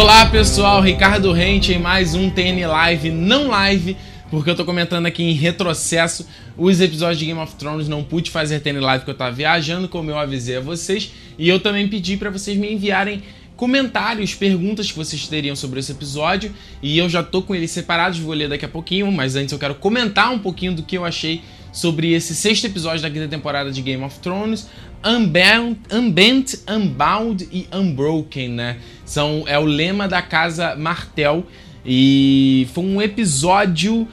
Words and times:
Olá 0.00 0.24
pessoal, 0.24 0.80
Ricardo 0.80 1.30
Rente 1.30 1.74
em 1.74 1.78
mais 1.78 2.14
um 2.14 2.30
TN 2.30 2.66
Live, 2.66 3.10
não 3.10 3.48
live, 3.48 3.94
porque 4.30 4.48
eu 4.48 4.56
tô 4.56 4.64
comentando 4.64 5.04
aqui 5.04 5.22
em 5.22 5.34
retrocesso 5.34 6.26
os 6.56 6.80
episódios 6.80 7.18
de 7.18 7.26
Game 7.26 7.38
of 7.38 7.54
Thrones, 7.56 7.86
não 7.86 8.02
pude 8.02 8.30
fazer 8.30 8.60
TN 8.60 8.80
Live 8.80 9.00
porque 9.00 9.10
eu 9.10 9.16
tava 9.16 9.32
viajando, 9.32 9.90
como 9.90 10.10
eu 10.10 10.18
avisei 10.18 10.56
a 10.56 10.60
vocês, 10.60 11.12
e 11.38 11.46
eu 11.46 11.60
também 11.60 11.86
pedi 11.86 12.16
para 12.16 12.30
vocês 12.30 12.56
me 12.56 12.72
enviarem 12.72 13.22
comentários, 13.56 14.34
perguntas 14.34 14.90
que 14.90 14.96
vocês 14.96 15.28
teriam 15.28 15.54
sobre 15.54 15.80
esse 15.80 15.92
episódio, 15.92 16.50
e 16.82 16.96
eu 16.96 17.06
já 17.06 17.22
tô 17.22 17.42
com 17.42 17.54
eles 17.54 17.70
separados, 17.70 18.18
vou 18.18 18.32
ler 18.32 18.48
daqui 18.48 18.64
a 18.64 18.70
pouquinho, 18.70 19.12
mas 19.12 19.36
antes 19.36 19.52
eu 19.52 19.58
quero 19.58 19.74
comentar 19.74 20.32
um 20.32 20.38
pouquinho 20.38 20.72
do 20.72 20.82
que 20.82 20.96
eu 20.96 21.04
achei 21.04 21.42
sobre 21.72 22.12
esse 22.12 22.34
sexto 22.34 22.66
episódio 22.66 23.02
da 23.02 23.10
quinta 23.10 23.28
temporada 23.28 23.70
de 23.70 23.80
Game 23.82 24.02
of 24.02 24.18
Thrones, 24.20 24.68
Unbound, 25.04 25.80
Unbent, 25.92 26.54
Unbound 26.68 27.48
e 27.50 27.66
Unbroken, 27.72 28.50
né? 28.50 28.78
São, 29.04 29.44
é 29.46 29.58
o 29.58 29.64
lema 29.64 30.06
da 30.06 30.20
casa 30.20 30.76
Martel 30.76 31.46
e 31.84 32.68
foi 32.74 32.84
um 32.84 33.00
episódio 33.00 34.06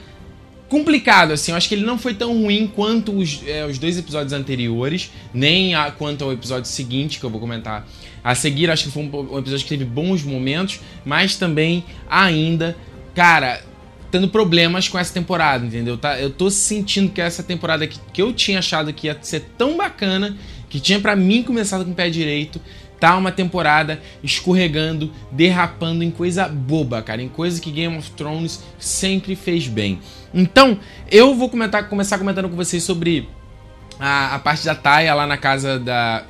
complicado, 0.70 1.32
assim. 1.32 1.52
Eu 1.52 1.58
acho 1.58 1.68
que 1.68 1.76
ele 1.76 1.86
não 1.86 1.98
foi 1.98 2.14
tão 2.14 2.42
ruim 2.42 2.72
quanto 2.74 3.12
os, 3.12 3.42
é, 3.46 3.66
os 3.66 3.78
dois 3.78 3.98
episódios 3.98 4.34
anteriores, 4.34 5.12
nem 5.34 5.76
a, 5.76 5.92
quanto 5.92 6.24
ao 6.24 6.32
episódio 6.32 6.70
seguinte 6.70 7.20
que 7.20 7.26
eu 7.26 7.30
vou 7.30 7.40
comentar 7.40 7.88
a 8.24 8.36
seguir. 8.36 8.70
Acho 8.70 8.86
que 8.86 8.92
foi 8.92 9.04
um, 9.04 9.34
um 9.34 9.40
episódio 9.40 9.64
que 9.64 9.70
teve 9.70 9.86
bons 9.86 10.24
momentos, 10.24 10.80
mas 11.06 11.36
também 11.36 11.84
ainda, 12.10 12.78
cara, 13.14 13.62
tendo 14.18 14.28
problemas 14.28 14.90
com 14.90 14.98
essa 14.98 15.14
temporada, 15.14 15.64
entendeu? 15.64 15.96
Tá, 15.96 16.20
eu 16.20 16.32
tô 16.32 16.50
sentindo 16.50 17.12
que 17.12 17.22
essa 17.22 17.44
temporada 17.44 17.86
que, 17.86 18.00
que 18.12 18.20
eu 18.20 18.34
tinha 18.34 18.58
achado 18.58 18.92
que 18.92 19.06
ia 19.06 19.18
ser 19.22 19.42
tão 19.56 19.78
bacana 19.78 20.36
que 20.68 20.80
tinha 20.80 21.00
para 21.00 21.16
mim 21.16 21.44
começado 21.44 21.86
com 21.86 21.92
o 21.92 21.94
pé 21.94 22.10
direito, 22.10 22.60
tá 23.00 23.16
uma 23.16 23.32
temporada 23.32 24.02
escorregando, 24.24 25.12
derrapando 25.32 26.04
em 26.04 26.10
coisa 26.10 26.48
boba, 26.48 27.00
cara, 27.04 27.22
em 27.22 27.30
coisa 27.30 27.62
que 27.62 27.70
Game 27.70 27.96
of 27.96 28.10
Thrones 28.12 28.64
sempre 28.80 29.36
fez 29.36 29.68
bem. 29.68 30.00
Então, 30.34 30.80
eu 31.12 31.36
vou 31.36 31.48
comentar, 31.48 31.88
começar 31.88 32.18
comentando 32.18 32.50
com 32.50 32.56
vocês 32.56 32.82
sobre 32.82 33.30
a, 34.00 34.34
a 34.34 34.40
parte 34.40 34.66
da 34.66 34.74
Taia 34.74 35.14
lá 35.14 35.28
na 35.28 35.38
casa 35.38 35.78
da. 35.78 36.26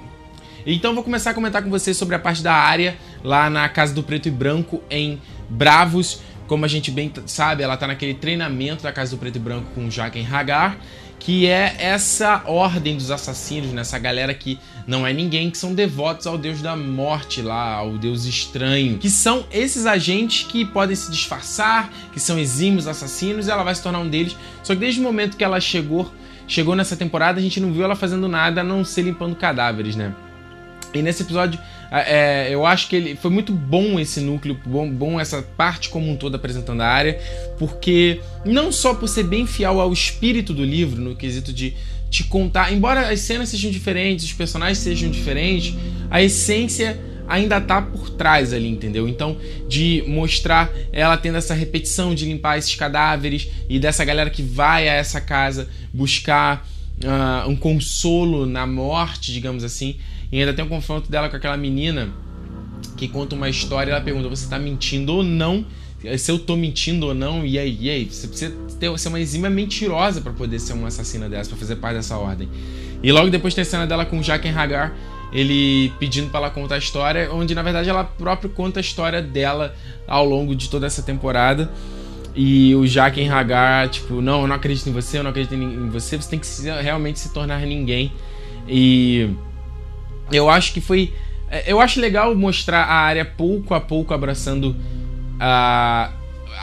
Então, 0.65 0.93
vou 0.93 1.05
começar 1.05 1.31
a 1.31 1.33
comentar 1.33 1.63
com 1.63 1.69
vocês 1.69 1.95
sobre 1.95 2.15
a 2.15 2.19
parte 2.19 2.43
da 2.43 2.53
área 2.53 2.97
lá 3.23 3.49
na 3.49 3.69
casa 3.69 3.93
do 3.93 4.03
Preto 4.03 4.27
e 4.27 4.31
Branco 4.31 4.83
em 4.91 5.21
Bravos. 5.49 6.21
Como 6.47 6.65
a 6.65 6.67
gente 6.67 6.89
bem 6.89 7.11
sabe, 7.25 7.63
ela 7.63 7.77
tá 7.77 7.87
naquele 7.87 8.13
treinamento 8.13 8.83
da 8.83 8.91
casa 8.91 9.11
do 9.11 9.17
Preto 9.19 9.35
e 9.35 9.39
Branco 9.39 9.67
com 9.75 9.91
Jaqen 9.91 10.25
Hagar 10.25 10.77
que 11.19 11.47
é 11.47 11.75
essa 11.79 12.43
ordem 12.45 12.95
dos 12.95 13.11
assassinos, 13.11 13.71
né? 13.71 13.81
essa 13.81 13.97
galera 13.97 14.33
que 14.33 14.59
não 14.85 15.05
é 15.05 15.11
ninguém, 15.11 15.49
que 15.49 15.57
são 15.57 15.73
devotos 15.73 16.27
ao 16.27 16.37
deus 16.37 16.61
da 16.61 16.75
morte 16.75 17.41
lá, 17.41 17.73
ao 17.73 17.97
deus 17.97 18.25
estranho, 18.25 18.97
que 18.97 19.09
são 19.09 19.45
esses 19.51 19.85
agentes 19.85 20.45
que 20.47 20.63
podem 20.65 20.95
se 20.95 21.11
disfarçar, 21.11 21.91
que 22.13 22.19
são 22.19 22.37
exímios 22.39 22.87
assassinos, 22.87 23.47
e 23.47 23.51
ela 23.51 23.63
vai 23.63 23.75
se 23.75 23.83
tornar 23.83 23.99
um 23.99 24.09
deles. 24.09 24.37
Só 24.63 24.73
que 24.73 24.79
desde 24.79 24.99
o 24.99 25.03
momento 25.03 25.35
que 25.35 25.43
ela 25.43 25.59
chegou, 25.59 26.11
chegou 26.47 26.75
nessa 26.75 26.95
temporada, 26.95 27.39
a 27.39 27.43
gente 27.43 27.59
não 27.59 27.73
viu 27.73 27.83
ela 27.83 27.95
fazendo 27.95 28.27
nada 28.27 28.61
a 28.61 28.63
não 28.63 28.85
ser 28.85 29.01
limpando 29.01 29.35
cadáveres, 29.35 29.95
né? 29.95 30.13
E 30.93 31.02
nesse 31.02 31.23
episódio, 31.23 31.59
é, 31.91 32.47
eu 32.49 32.66
acho 32.66 32.88
que 32.88 32.95
ele 32.95 33.16
foi 33.16 33.31
muito 33.31 33.52
bom 33.52 33.99
esse 33.99 34.19
núcleo, 34.19 34.59
bom, 34.66 34.89
bom 34.89 35.19
essa 35.19 35.41
parte 35.41 35.89
como 35.89 36.09
um 36.09 36.16
todo 36.16 36.35
apresentando 36.35 36.81
a 36.81 36.88
área, 36.88 37.19
porque 37.57 38.19
não 38.45 38.71
só 38.71 38.93
por 38.93 39.08
ser 39.08 39.23
bem 39.23 39.45
fiel 39.45 39.80
ao 39.80 39.91
espírito 39.93 40.53
do 40.53 40.63
livro, 40.63 41.02
no 41.02 41.15
quesito 41.15 41.53
de 41.53 41.73
te 42.09 42.23
contar, 42.23 42.71
embora 42.71 43.09
as 43.09 43.19
cenas 43.21 43.49
sejam 43.49 43.69
diferentes, 43.69 44.25
os 44.25 44.33
personagens 44.33 44.77
sejam 44.77 45.09
diferentes, 45.09 45.75
a 46.09 46.21
essência 46.21 46.99
ainda 47.27 47.59
tá 47.59 47.81
por 47.81 48.09
trás 48.09 48.54
ali, 48.54 48.69
entendeu? 48.69 49.08
Então, 49.08 49.37
de 49.67 50.04
mostrar 50.08 50.71
ela 50.93 51.17
tendo 51.17 51.37
essa 51.37 51.54
repetição 51.54 52.15
de 52.15 52.25
limpar 52.25 52.58
esses 52.58 52.73
cadáveres 52.73 53.49
e 53.69 53.77
dessa 53.77 54.05
galera 54.05 54.30
que 54.30 54.42
vai 54.42 54.87
a 54.87 54.93
essa 54.93 55.19
casa 55.19 55.67
buscar 55.93 56.65
uh, 57.04 57.49
um 57.49 57.55
consolo 57.55 58.45
na 58.45 58.65
morte, 58.65 59.33
digamos 59.33 59.64
assim. 59.64 59.98
E 60.32 60.39
ainda 60.39 60.54
tem 60.54 60.64
um 60.64 60.70
confronto 60.70 61.10
dela 61.10 61.30
com 61.30 61.36
aquela 61.36 61.58
menina 61.58 62.10
que 62.95 63.08
conta 63.08 63.36
uma 63.36 63.49
história. 63.49 63.92
Ela 63.92 64.02
pergunta: 64.02 64.27
Você 64.30 64.49
tá 64.49 64.60
mentindo 64.60 65.14
ou 65.14 65.23
não? 65.23 65.65
Se 66.17 66.32
eu 66.32 66.38
tô 66.38 66.55
mentindo 66.55 67.08
ou 67.08 67.14
não? 67.14 67.45
E 67.45 67.58
aí? 67.58 67.77
E 67.80 67.89
aí? 67.89 68.05
Você 68.05 68.27
precisa 68.27 68.55
ter, 68.80 68.99
ser 68.99 69.10
uma 69.10 69.20
exímia 69.20 69.49
mentirosa 69.49 70.21
para 70.21 70.32
poder 70.32 70.60
ser 70.60 70.73
uma 70.73 70.89
assassina 70.89 71.27
dessa, 71.27 71.49
para 71.49 71.58
fazer 71.58 71.77
parte 71.77 71.95
dessa 71.95 72.17
ordem. 72.17 72.48
E 73.02 73.11
logo 73.11 73.30
depois 73.30 73.54
tem 73.54 73.61
a 73.61 73.66
cena 73.66 73.87
dela 73.87 74.05
com 74.05 74.21
Jaqen 74.21 74.52
Hagar, 74.52 74.95
ele 75.32 75.92
pedindo 75.99 76.30
para 76.30 76.42
ela 76.42 76.49
contar 76.49 76.76
a 76.76 76.77
história, 76.77 77.30
onde 77.32 77.54
na 77.55 77.61
verdade 77.61 77.89
ela 77.89 78.04
própria 78.04 78.49
conta 78.49 78.80
a 78.80 78.82
história 78.82 79.21
dela 79.21 79.76
ao 80.08 80.26
longo 80.26 80.55
de 80.55 80.70
toda 80.70 80.86
essa 80.86 81.02
temporada. 81.02 81.71
E 82.36 82.76
o 82.76 82.86
Jaqen 82.86 83.30
Hagar, 83.30 83.89
tipo, 83.89 84.21
não, 84.21 84.42
eu 84.42 84.48
não 84.48 84.55
acredito 84.55 84.87
em 84.87 84.92
você, 84.92 85.17
eu 85.17 85.23
não 85.23 85.32
acredito 85.32 85.55
em 85.55 85.89
você, 85.89 86.17
você 86.17 86.30
tem 86.30 86.39
que 86.39 86.48
realmente 86.83 87.20
se 87.20 87.33
tornar 87.33 87.61
ninguém. 87.61 88.11
E 88.67 89.30
eu 90.32 90.49
acho 90.49 90.73
que 90.73 90.82
foi. 90.82 91.14
É, 91.49 91.71
eu 91.71 91.80
acho 91.80 91.99
legal 91.99 92.36
mostrar 92.36 92.83
a 92.83 92.93
área 92.93 93.23
pouco 93.26 93.73
a 93.73 93.82
pouco 93.82 94.14
abraçando 94.14 94.76
a. 95.39 96.11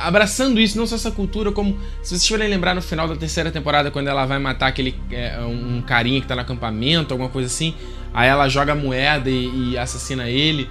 Abraçando 0.01 0.61
isso, 0.61 0.77
não 0.77 0.89
só 0.89 0.97
essa 0.97 1.13
cultura, 1.13 1.53
como 1.53 1.79
se 2.03 2.11
vocês 2.11 2.27
forem 2.27 2.49
lembrar 2.49 2.75
no 2.75 2.83
final 2.83 3.07
da 3.07 3.15
terceira 3.15 3.53
temporada, 3.53 3.93
quando 3.93 4.09
ela 4.09 4.27
vai 4.27 4.41
matar 4.41 4.67
aquele 4.67 4.93
é, 5.13 5.39
um 5.39 5.81
carinha 5.83 6.21
que 6.21 6.27
tá 6.27 6.35
no 6.35 6.41
acampamento, 6.41 7.15
alguma 7.15 7.31
coisa 7.31 7.47
assim, 7.47 7.77
aí 8.13 8.29
ela 8.29 8.49
joga 8.49 8.75
moeda 8.75 9.31
e, 9.31 9.71
e 9.71 9.79
assassina 9.79 10.29
ele. 10.29 10.69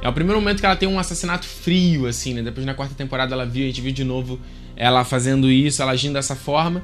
É 0.00 0.08
o 0.08 0.12
primeiro 0.12 0.40
momento 0.40 0.60
que 0.60 0.66
ela 0.66 0.74
tem 0.74 0.88
um 0.88 0.98
assassinato 0.98 1.46
frio, 1.46 2.06
assim, 2.06 2.32
né? 2.32 2.42
Depois 2.42 2.64
na 2.64 2.72
quarta 2.72 2.94
temporada 2.94 3.34
ela 3.34 3.44
viu, 3.44 3.64
a 3.64 3.66
gente 3.66 3.82
viu 3.82 3.92
de 3.92 4.04
novo 4.04 4.40
ela 4.74 5.04
fazendo 5.04 5.50
isso, 5.50 5.82
ela 5.82 5.92
agindo 5.92 6.14
dessa 6.14 6.34
forma. 6.34 6.82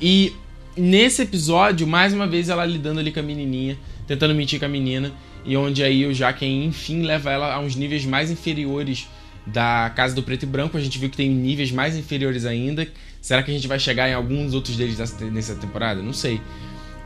E 0.00 0.34
nesse 0.76 1.22
episódio, 1.22 1.86
mais 1.86 2.12
uma 2.12 2.26
vez, 2.26 2.48
ela 2.48 2.64
lidando 2.64 3.00
ali 3.00 3.10
com 3.10 3.20
a 3.20 3.22
menininha, 3.22 3.78
tentando 4.06 4.34
mentir 4.34 4.58
com 4.58 4.66
a 4.66 4.68
menina, 4.68 5.12
e 5.44 5.56
onde 5.56 5.82
aí 5.82 6.04
o 6.04 6.12
Jaquen, 6.12 6.64
enfim, 6.64 7.02
leva 7.02 7.30
ela 7.30 7.54
a 7.54 7.60
uns 7.60 7.76
níveis 7.76 8.04
mais 8.04 8.30
inferiores 8.30 9.08
da 9.46 9.92
Casa 9.94 10.14
do 10.14 10.22
Preto 10.22 10.42
e 10.42 10.46
Branco. 10.46 10.76
A 10.76 10.80
gente 10.80 10.98
viu 10.98 11.08
que 11.08 11.16
tem 11.16 11.30
níveis 11.30 11.70
mais 11.70 11.96
inferiores 11.96 12.44
ainda. 12.44 12.86
Será 13.20 13.42
que 13.42 13.50
a 13.50 13.54
gente 13.54 13.68
vai 13.68 13.78
chegar 13.78 14.08
em 14.08 14.14
alguns 14.14 14.54
outros 14.54 14.76
deles 14.76 14.98
nessa 14.98 15.54
temporada? 15.54 16.02
Não 16.02 16.12
sei. 16.12 16.40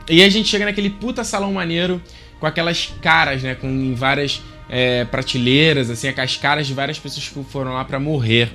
E 0.09 0.23
a 0.23 0.29
gente 0.29 0.49
chega 0.49 0.65
naquele 0.65 0.89
puta 0.89 1.23
salão 1.23 1.53
maneiro 1.53 2.01
com 2.39 2.47
aquelas 2.47 2.91
caras, 3.01 3.43
né? 3.43 3.53
Com 3.53 3.93
várias 3.95 4.41
é, 4.67 5.05
prateleiras, 5.05 5.89
assim, 5.89 6.07
as 6.09 6.37
caras 6.37 6.65
de 6.65 6.73
várias 6.73 6.97
pessoas 6.97 7.29
que 7.29 7.43
foram 7.43 7.73
lá 7.73 7.85
para 7.85 7.99
morrer. 7.99 8.51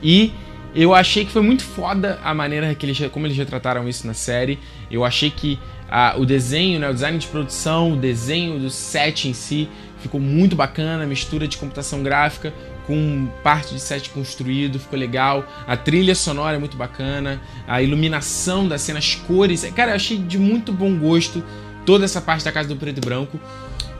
E 0.00 0.32
eu 0.74 0.94
achei 0.94 1.24
que 1.24 1.32
foi 1.32 1.42
muito 1.42 1.64
foda 1.64 2.18
a 2.22 2.34
maneira 2.34 2.74
que 2.74 2.84
eles, 2.84 2.98
como 3.10 3.26
eles 3.26 3.36
retrataram 3.36 3.88
isso 3.88 4.06
na 4.06 4.14
série. 4.14 4.58
Eu 4.90 5.04
achei 5.04 5.30
que 5.30 5.58
ah, 5.90 6.14
o 6.18 6.26
desenho, 6.26 6.78
né, 6.78 6.88
o 6.88 6.94
design 6.94 7.18
de 7.18 7.26
produção, 7.26 7.92
o 7.92 7.96
desenho 7.96 8.58
do 8.58 8.70
set 8.70 9.28
em 9.28 9.32
si 9.32 9.68
ficou 10.00 10.20
muito 10.20 10.54
bacana, 10.54 11.06
mistura 11.06 11.48
de 11.48 11.56
computação 11.56 12.02
gráfica 12.02 12.52
com 12.86 13.28
parte 13.42 13.74
de 13.74 13.80
set 13.80 14.08
construído, 14.10 14.78
ficou 14.78 14.98
legal. 14.98 15.46
A 15.66 15.76
trilha 15.76 16.14
sonora 16.14 16.56
é 16.56 16.58
muito 16.58 16.76
bacana, 16.76 17.40
a 17.66 17.82
iluminação 17.82 18.66
das 18.66 18.80
cenas, 18.80 19.14
cores. 19.14 19.62
Cara, 19.76 19.90
eu 19.90 19.96
achei 19.96 20.16
de 20.16 20.38
muito 20.38 20.72
bom 20.72 20.96
gosto 20.98 21.44
toda 21.84 22.06
essa 22.06 22.20
parte 22.20 22.44
da 22.46 22.50
casa 22.50 22.66
do 22.66 22.76
preto 22.76 22.96
e 22.96 23.00
branco. 23.00 23.38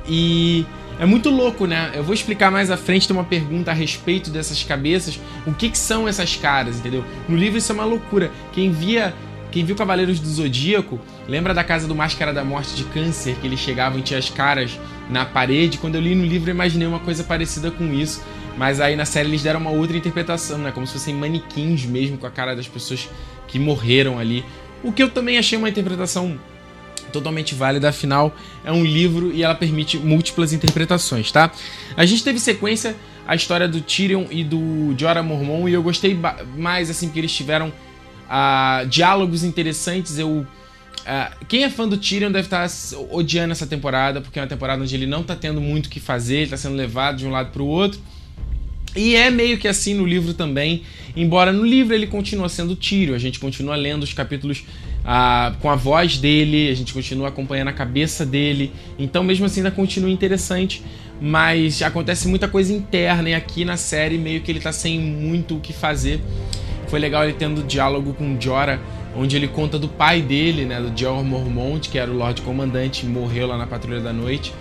E 0.09 0.65
é 0.99 1.07
muito 1.07 1.31
louco, 1.31 1.67
né? 1.67 1.93
Eu 1.95 2.03
vou 2.03 2.13
explicar 2.13 2.51
mais 2.51 2.71
à 2.71 2.77
frente, 2.77 3.07
tem 3.07 3.17
uma 3.17 3.25
pergunta 3.25 3.71
a 3.71 3.75
respeito 3.75 4.31
dessas 4.31 4.65
cabeças. 4.65 5.21
O 5.47 5.53
que, 5.53 5.71
que 5.71 5.79
são 5.79 6.09
essas 6.09 6.35
caras, 6.35 6.79
entendeu? 6.79 7.05
No 7.29 7.37
livro 7.37 7.57
isso 7.57 7.71
é 7.71 7.75
uma 7.75 7.85
loucura. 7.85 8.31
Quem 8.53 8.71
via. 8.71 9.15
Quem 9.51 9.65
viu 9.65 9.75
Cavaleiros 9.75 10.21
do 10.21 10.29
Zodíaco, 10.29 11.01
lembra 11.27 11.55
da 11.55 11.65
casa 11.65 11.89
do 11.89 11.95
Máscara 11.95 12.35
da 12.35 12.45
Morte 12.45 12.77
de 12.77 12.85
Câncer, 12.85 13.35
que 13.37 13.47
eles 13.47 13.59
chegavam 13.59 13.99
e 13.99 14.03
tinha 14.03 14.19
as 14.19 14.29
caras 14.29 14.79
na 15.09 15.25
parede? 15.25 15.79
Quando 15.79 15.95
eu 15.95 16.03
li 16.03 16.15
no 16.15 16.23
livro, 16.23 16.51
eu 16.51 16.55
imaginei 16.55 16.87
uma 16.87 16.99
coisa 16.99 17.25
parecida 17.25 17.71
com 17.71 17.91
isso. 17.91 18.23
Mas 18.59 18.79
aí 18.79 18.95
na 18.95 19.07
série 19.07 19.27
eles 19.27 19.43
deram 19.43 19.59
uma 19.59 19.71
outra 19.71 19.97
interpretação, 19.97 20.59
né? 20.59 20.71
Como 20.71 20.87
se 20.87 20.93
fossem 20.93 21.15
manequins 21.15 21.87
mesmo 21.87 22.19
com 22.19 22.27
a 22.27 22.31
cara 22.31 22.55
das 22.55 22.69
pessoas 22.69 23.09
que 23.47 23.59
morreram 23.59 24.19
ali. 24.19 24.45
O 24.83 24.93
que 24.93 25.03
eu 25.03 25.09
também 25.09 25.39
achei 25.39 25.57
uma 25.57 25.71
interpretação 25.71 26.39
totalmente 27.13 27.55
válida, 27.55 27.89
afinal 27.89 28.35
é 28.65 28.73
um 28.73 28.85
livro 28.85 29.33
e 29.33 29.43
ela 29.43 29.55
permite 29.55 29.99
múltiplas 29.99 30.53
interpretações, 30.53 31.31
tá? 31.33 31.51
A 31.97 32.05
gente 32.05 32.23
teve 32.23 32.39
sequência 32.39 32.97
a 33.29 33.35
história 33.35 33.69
do 33.69 33.83
Tyrion 33.83 34.25
e 34.31 34.43
do 34.43 34.95
Jorah 34.97 35.23
Mormont 35.23 35.69
e 35.69 35.75
eu 35.75 35.83
gostei 35.83 36.19
mais 36.57 36.89
assim 36.89 37.09
porque 37.09 37.21
eles 37.21 37.33
tiveram 37.33 37.69
uh, 37.69 38.87
diálogos 38.89 39.45
interessantes. 39.45 40.19
Eu 40.19 40.31
uh, 40.39 41.45
quem 41.47 41.63
é 41.63 41.69
fã 41.69 41.87
do 41.87 41.99
Tyrion 41.99 42.33
deve 42.33 42.47
estar 42.47 42.67
odiando 43.11 43.53
essa 43.53 43.67
temporada 43.67 44.23
porque 44.23 44.39
é 44.39 44.43
uma 44.43 44.49
temporada 44.49 44.83
onde 44.83 44.95
ele 44.95 45.07
não 45.07 45.21
está 45.21 45.37
tendo 45.37 45.61
muito 45.61 45.87
o 45.87 45.91
que 45.91 46.01
fazer, 46.01 46.37
ele 46.37 46.45
está 46.45 46.57
sendo 46.57 46.75
levado 46.75 47.19
de 47.19 47.27
um 47.27 47.31
lado 47.31 47.51
para 47.51 47.63
o 47.63 47.67
outro. 47.67 48.01
E 48.97 49.15
é 49.15 49.31
meio 49.31 49.59
que 49.59 49.69
assim 49.69 49.93
no 49.93 50.07
livro 50.07 50.33
também, 50.33 50.83
embora 51.15 51.53
no 51.53 51.67
livro 51.67 51.95
ele 51.95 52.07
continua 52.07 52.49
sendo 52.49 52.75
Tyrion, 52.75 53.15
a 53.15 53.19
gente 53.19 53.39
continua 53.39 53.77
lendo 53.77 54.05
os 54.05 54.15
capítulos 54.15 54.65
ah, 55.05 55.55
com 55.61 55.71
a 55.71 55.77
voz 55.77 56.19
dele, 56.19 56.71
a 56.71 56.75
gente 56.75 56.93
continua 56.93 57.29
acompanhando 57.29 57.69
a 57.69 57.73
cabeça 57.73 58.27
dele, 58.27 58.73
então 58.99 59.23
mesmo 59.23 59.47
assim 59.47 59.61
ainda 59.61 59.71
continua 59.71 60.11
interessante, 60.11 60.83
mas 61.21 61.83
acontece 61.83 62.29
muita 62.29 62.47
coisa 62.47 62.73
interna 62.73 63.31
e 63.31 63.35
aqui 63.35 63.65
na 63.65 63.77
série 63.77 64.19
meio 64.19 64.41
que 64.41 64.51
ele 64.51 64.61
tá 64.61 64.73
sem 64.73 65.01
muito 65.01 65.57
o 65.57 65.61
que 65.61 65.73
fazer. 65.73 66.21
Foi 66.89 66.99
legal 66.99 67.25
ele 67.25 67.35
tendo 67.35 67.63
diálogo 67.63 68.15
com 68.15 68.41
Jorah, 68.41 68.81
onde 69.17 69.37
ele 69.37 69.49
conta 69.49 69.79
do 69.79 69.89
pai 69.89 70.23
dele, 70.23 70.65
né, 70.65 70.81
do 70.81 70.99
Jorah 70.99 71.23
Mormont, 71.23 71.89
que 71.89 71.99
era 71.99 72.11
o 72.11 72.15
Lorde 72.17 72.43
Comandante, 72.43 73.05
morreu 73.05 73.47
lá 73.47 73.59
na 73.59 73.67
Patrulha 73.67 74.01
da 74.01 74.13
Noite. 74.13 74.53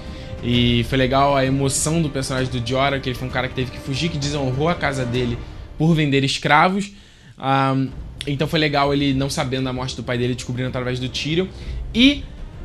E 0.44 0.86
foi 0.89 0.98
legal 0.98 1.36
a 1.36 1.45
emoção 1.45 2.01
do 2.01 2.10
personagem 2.10 2.51
do 2.51 2.68
Jorah, 2.68 3.00
que 3.00 3.10
ele 3.10 3.18
foi 3.18 3.28
um 3.28 3.31
cara 3.31 3.48
que 3.48 3.56
teve 3.56 3.72
que 3.72 3.80
fugir, 3.80 4.10
que 4.10 4.18
desonrou 4.18 4.69
a 4.69 4.75
casa 4.75 5.06
dele 5.06 5.38
por 5.78 5.94
vender 5.94 6.24
escravos. 6.24 6.92
Um, 7.39 7.89
então 8.27 8.47
foi 8.47 8.59
legal 8.59 8.94
ele 8.94 9.13
não 9.13 9.29
sabendo 9.29 9.65
da 9.65 9.74
morte 9.74 9.95
do 9.95 10.03
pai 10.03 10.18
dele, 10.18 10.35
descobrindo 10.35 10.69
através 10.69 11.00
do 11.00 11.07
Tyrion. 11.09 11.47
E 11.94 12.24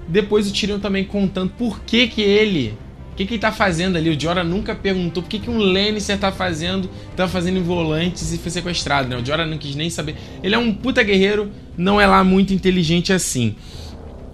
depois 0.09 0.51
o 0.51 0.53
Tyrion 0.53 0.79
também 0.79 1.05
contando 1.05 1.51
por 1.51 1.81
que 1.81 2.09
que 2.09 2.21
ele... 2.21 2.77
O 3.13 3.15
que, 3.15 3.27
que 3.27 3.35
ele 3.35 3.41
tá 3.41 3.53
fazendo 3.53 3.99
ali? 3.99 4.09
O 4.09 4.19
Jorah 4.19 4.43
nunca 4.43 4.75
perguntou 4.75 5.23
por 5.23 5.29
que, 5.29 5.39
que 5.39 5.51
um 5.51 5.59
Lannister 5.59 6.19
tá 6.19 6.33
fazendo, 6.33 6.89
tá 7.15 7.29
fazendo 7.29 7.59
em 7.59 7.63
volantes 7.63 8.33
e 8.33 8.39
foi 8.39 8.51
sequestrado, 8.51 9.07
né? 9.07 9.17
O 9.17 9.25
Jorah 9.25 9.45
não 9.45 9.59
quis 9.59 9.77
nem 9.77 9.91
saber. 9.91 10.17
Ele 10.43 10.55
é 10.55 10.59
um 10.59 10.73
puta 10.73 11.03
guerreiro, 11.03 11.51
não 11.77 12.01
é 12.01 12.07
lá 12.07 12.25
muito 12.25 12.55
inteligente 12.55 13.13
assim. 13.13 13.55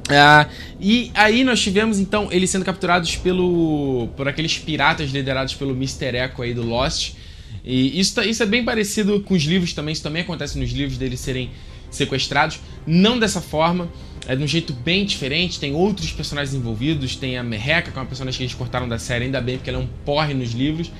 Uh, 0.08 0.48
e 0.80 1.10
aí 1.12 1.42
nós 1.42 1.60
tivemos 1.60 1.98
então 1.98 2.28
eles 2.30 2.48
sendo 2.50 2.64
capturados 2.64 3.16
pelo 3.16 4.08
por 4.16 4.26
aqueles 4.26 4.56
piratas 4.56 5.10
liderados 5.10 5.54
pelo 5.54 5.72
Mr. 5.72 6.16
Echo 6.16 6.40
aí 6.40 6.54
do 6.54 6.62
Lost. 6.62 7.14
E 7.68 8.00
isso, 8.00 8.14
tá, 8.14 8.24
isso 8.24 8.42
é 8.42 8.46
bem 8.46 8.64
parecido 8.64 9.20
com 9.20 9.34
os 9.34 9.42
livros 9.42 9.74
também, 9.74 9.92
isso 9.92 10.02
também 10.02 10.22
acontece 10.22 10.58
nos 10.58 10.70
livros 10.70 10.96
deles 10.96 11.20
serem 11.20 11.50
sequestrados, 11.90 12.60
não 12.86 13.18
dessa 13.18 13.42
forma, 13.42 13.90
é 14.26 14.34
de 14.34 14.42
um 14.42 14.46
jeito 14.46 14.72
bem 14.72 15.04
diferente, 15.04 15.60
tem 15.60 15.74
outros 15.74 16.10
personagens 16.10 16.54
envolvidos, 16.54 17.14
tem 17.14 17.36
a 17.36 17.42
Merreca, 17.42 17.90
que 17.90 17.98
é 17.98 18.00
uma 18.00 18.06
personagem 18.06 18.38
que 18.38 18.44
eles 18.44 18.54
cortaram 18.54 18.88
da 18.88 18.98
série, 18.98 19.26
ainda 19.26 19.40
bem 19.42 19.58
porque 19.58 19.68
ela 19.68 19.80
é 19.80 19.82
um 19.82 19.88
porre 20.02 20.32
nos 20.32 20.52
livros. 20.52 20.90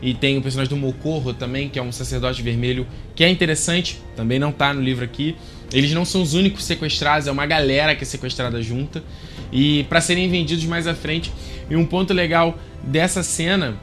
E 0.00 0.14
tem 0.14 0.38
o 0.38 0.42
personagem 0.42 0.70
do 0.70 0.76
Mocorro 0.76 1.34
também, 1.34 1.68
que 1.68 1.76
é 1.76 1.82
um 1.82 1.90
sacerdote 1.90 2.40
vermelho, 2.40 2.86
que 3.16 3.24
é 3.24 3.28
interessante, 3.28 4.00
também 4.14 4.38
não 4.38 4.52
tá 4.52 4.72
no 4.72 4.80
livro 4.80 5.04
aqui. 5.04 5.34
Eles 5.72 5.92
não 5.92 6.04
são 6.04 6.22
os 6.22 6.34
únicos 6.34 6.62
sequestrados, 6.64 7.26
é 7.26 7.32
uma 7.32 7.46
galera 7.46 7.96
que 7.96 8.04
é 8.04 8.06
sequestrada 8.06 8.62
junta. 8.62 9.02
E 9.52 9.84
para 9.88 10.00
serem 10.00 10.30
vendidos 10.30 10.64
mais 10.66 10.86
à 10.86 10.94
frente. 10.94 11.32
E 11.68 11.74
um 11.74 11.84
ponto 11.84 12.14
legal 12.14 12.56
dessa 12.84 13.24
cena 13.24 13.76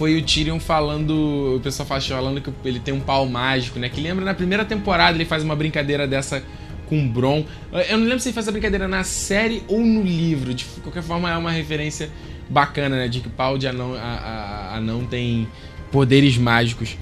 foi 0.00 0.16
o 0.16 0.22
Tyrion 0.22 0.58
falando, 0.58 1.56
o 1.56 1.60
pessoal 1.60 1.86
falando 1.86 2.40
que 2.40 2.50
ele 2.64 2.80
tem 2.80 2.94
um 2.94 3.00
pau 3.00 3.26
mágico, 3.26 3.78
né? 3.78 3.90
Que 3.90 4.00
lembra 4.00 4.24
na 4.24 4.32
primeira 4.32 4.64
temporada 4.64 5.14
ele 5.14 5.26
faz 5.26 5.44
uma 5.44 5.54
brincadeira 5.54 6.06
dessa 6.08 6.42
com 6.86 7.04
o 7.04 7.06
Bron. 7.06 7.44
Eu 7.86 7.98
não 7.98 8.04
lembro 8.04 8.18
se 8.18 8.30
ele 8.30 8.34
faz 8.34 8.48
a 8.48 8.50
brincadeira 8.50 8.88
na 8.88 9.04
série 9.04 9.62
ou 9.68 9.78
no 9.78 10.02
livro. 10.02 10.54
De 10.54 10.64
qualquer 10.82 11.02
forma 11.02 11.30
é 11.30 11.36
uma 11.36 11.50
referência 11.50 12.08
bacana, 12.48 12.96
né? 12.96 13.08
De 13.08 13.20
que 13.20 13.28
pau 13.28 13.58
de 13.58 13.68
anão, 13.68 13.92
a, 13.92 13.98
a, 13.98 14.76
anão 14.78 15.04
tem 15.04 15.46
poderes 15.92 16.38
mágicos. 16.38 16.96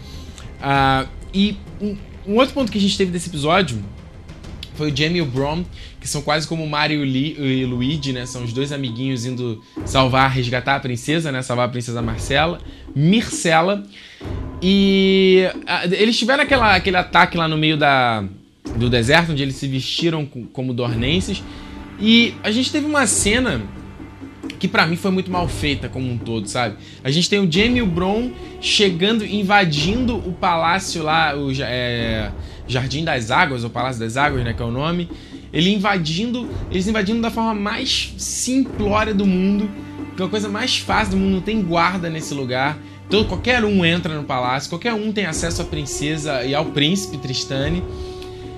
Uh, 0.58 1.08
e 1.32 1.56
um, 1.80 1.96
um, 2.26 2.34
outro 2.34 2.52
ponto 2.52 2.72
que 2.72 2.78
a 2.78 2.80
gente 2.80 2.98
teve 2.98 3.12
desse 3.12 3.28
episódio 3.28 3.80
foi 4.78 4.92
o 4.92 4.96
Jamie 4.96 5.18
e 5.18 5.22
o 5.22 5.26
Brom, 5.26 5.64
que 6.00 6.08
são 6.08 6.22
quase 6.22 6.46
como 6.46 6.64
Mario 6.66 7.04
e 7.04 7.64
Luigi, 7.64 8.12
né? 8.12 8.24
São 8.24 8.44
os 8.44 8.52
dois 8.52 8.70
amiguinhos 8.70 9.26
indo 9.26 9.60
salvar, 9.84 10.30
resgatar 10.30 10.76
a 10.76 10.80
princesa, 10.80 11.32
né? 11.32 11.42
Salvar 11.42 11.66
a 11.66 11.68
princesa 11.68 12.00
Marcela, 12.00 12.60
Mircela. 12.94 13.84
E 14.62 15.42
eles 15.90 16.16
tiveram 16.16 16.44
aquela, 16.44 16.76
aquele 16.76 16.96
ataque 16.96 17.36
lá 17.36 17.48
no 17.48 17.58
meio 17.58 17.76
da, 17.76 18.24
do 18.76 18.88
deserto, 18.88 19.32
onde 19.32 19.42
eles 19.42 19.56
se 19.56 19.66
vestiram 19.66 20.24
como 20.52 20.72
dornenses. 20.72 21.42
E 22.00 22.34
a 22.44 22.52
gente 22.52 22.70
teve 22.70 22.86
uma 22.86 23.06
cena 23.08 23.60
que 24.60 24.68
para 24.68 24.86
mim 24.86 24.96
foi 24.96 25.10
muito 25.10 25.30
mal 25.30 25.48
feita 25.48 25.88
como 25.88 26.10
um 26.10 26.18
todo, 26.18 26.48
sabe? 26.48 26.76
A 27.02 27.10
gente 27.10 27.28
tem 27.28 27.40
o 27.40 27.50
Jamie 27.50 27.78
e 27.78 27.82
o 27.82 27.86
Bron 27.86 28.30
chegando, 28.60 29.24
invadindo 29.24 30.16
o 30.16 30.32
palácio 30.32 31.02
lá, 31.02 31.36
o 31.36 31.50
é, 31.60 32.30
Jardim 32.68 33.02
das 33.02 33.30
Águas, 33.30 33.64
ou 33.64 33.70
Palácio 33.70 34.00
das 34.00 34.16
Águas, 34.16 34.44
né, 34.44 34.52
que 34.52 34.62
é 34.62 34.64
o 34.64 34.70
nome. 34.70 35.08
Ele 35.52 35.74
invadindo, 35.74 36.48
eles 36.70 36.86
invadindo 36.86 37.20
da 37.20 37.30
forma 37.30 37.54
mais 37.54 38.14
simplória 38.18 39.14
do 39.14 39.26
mundo, 39.26 39.68
que 40.14 40.22
é 40.22 40.26
a 40.26 40.28
coisa 40.28 40.48
mais 40.48 40.78
fácil 40.78 41.12
do 41.12 41.16
mundo, 41.16 41.34
não 41.34 41.40
tem 41.40 41.62
guarda 41.62 42.10
nesse 42.10 42.34
lugar. 42.34 42.78
Então 43.06 43.24
qualquer 43.24 43.64
um 43.64 43.84
entra 43.84 44.14
no 44.14 44.24
palácio, 44.24 44.68
qualquer 44.68 44.92
um 44.92 45.10
tem 45.10 45.24
acesso 45.24 45.62
à 45.62 45.64
princesa 45.64 46.44
e 46.44 46.54
ao 46.54 46.66
príncipe 46.66 47.16
Tristane. 47.16 47.82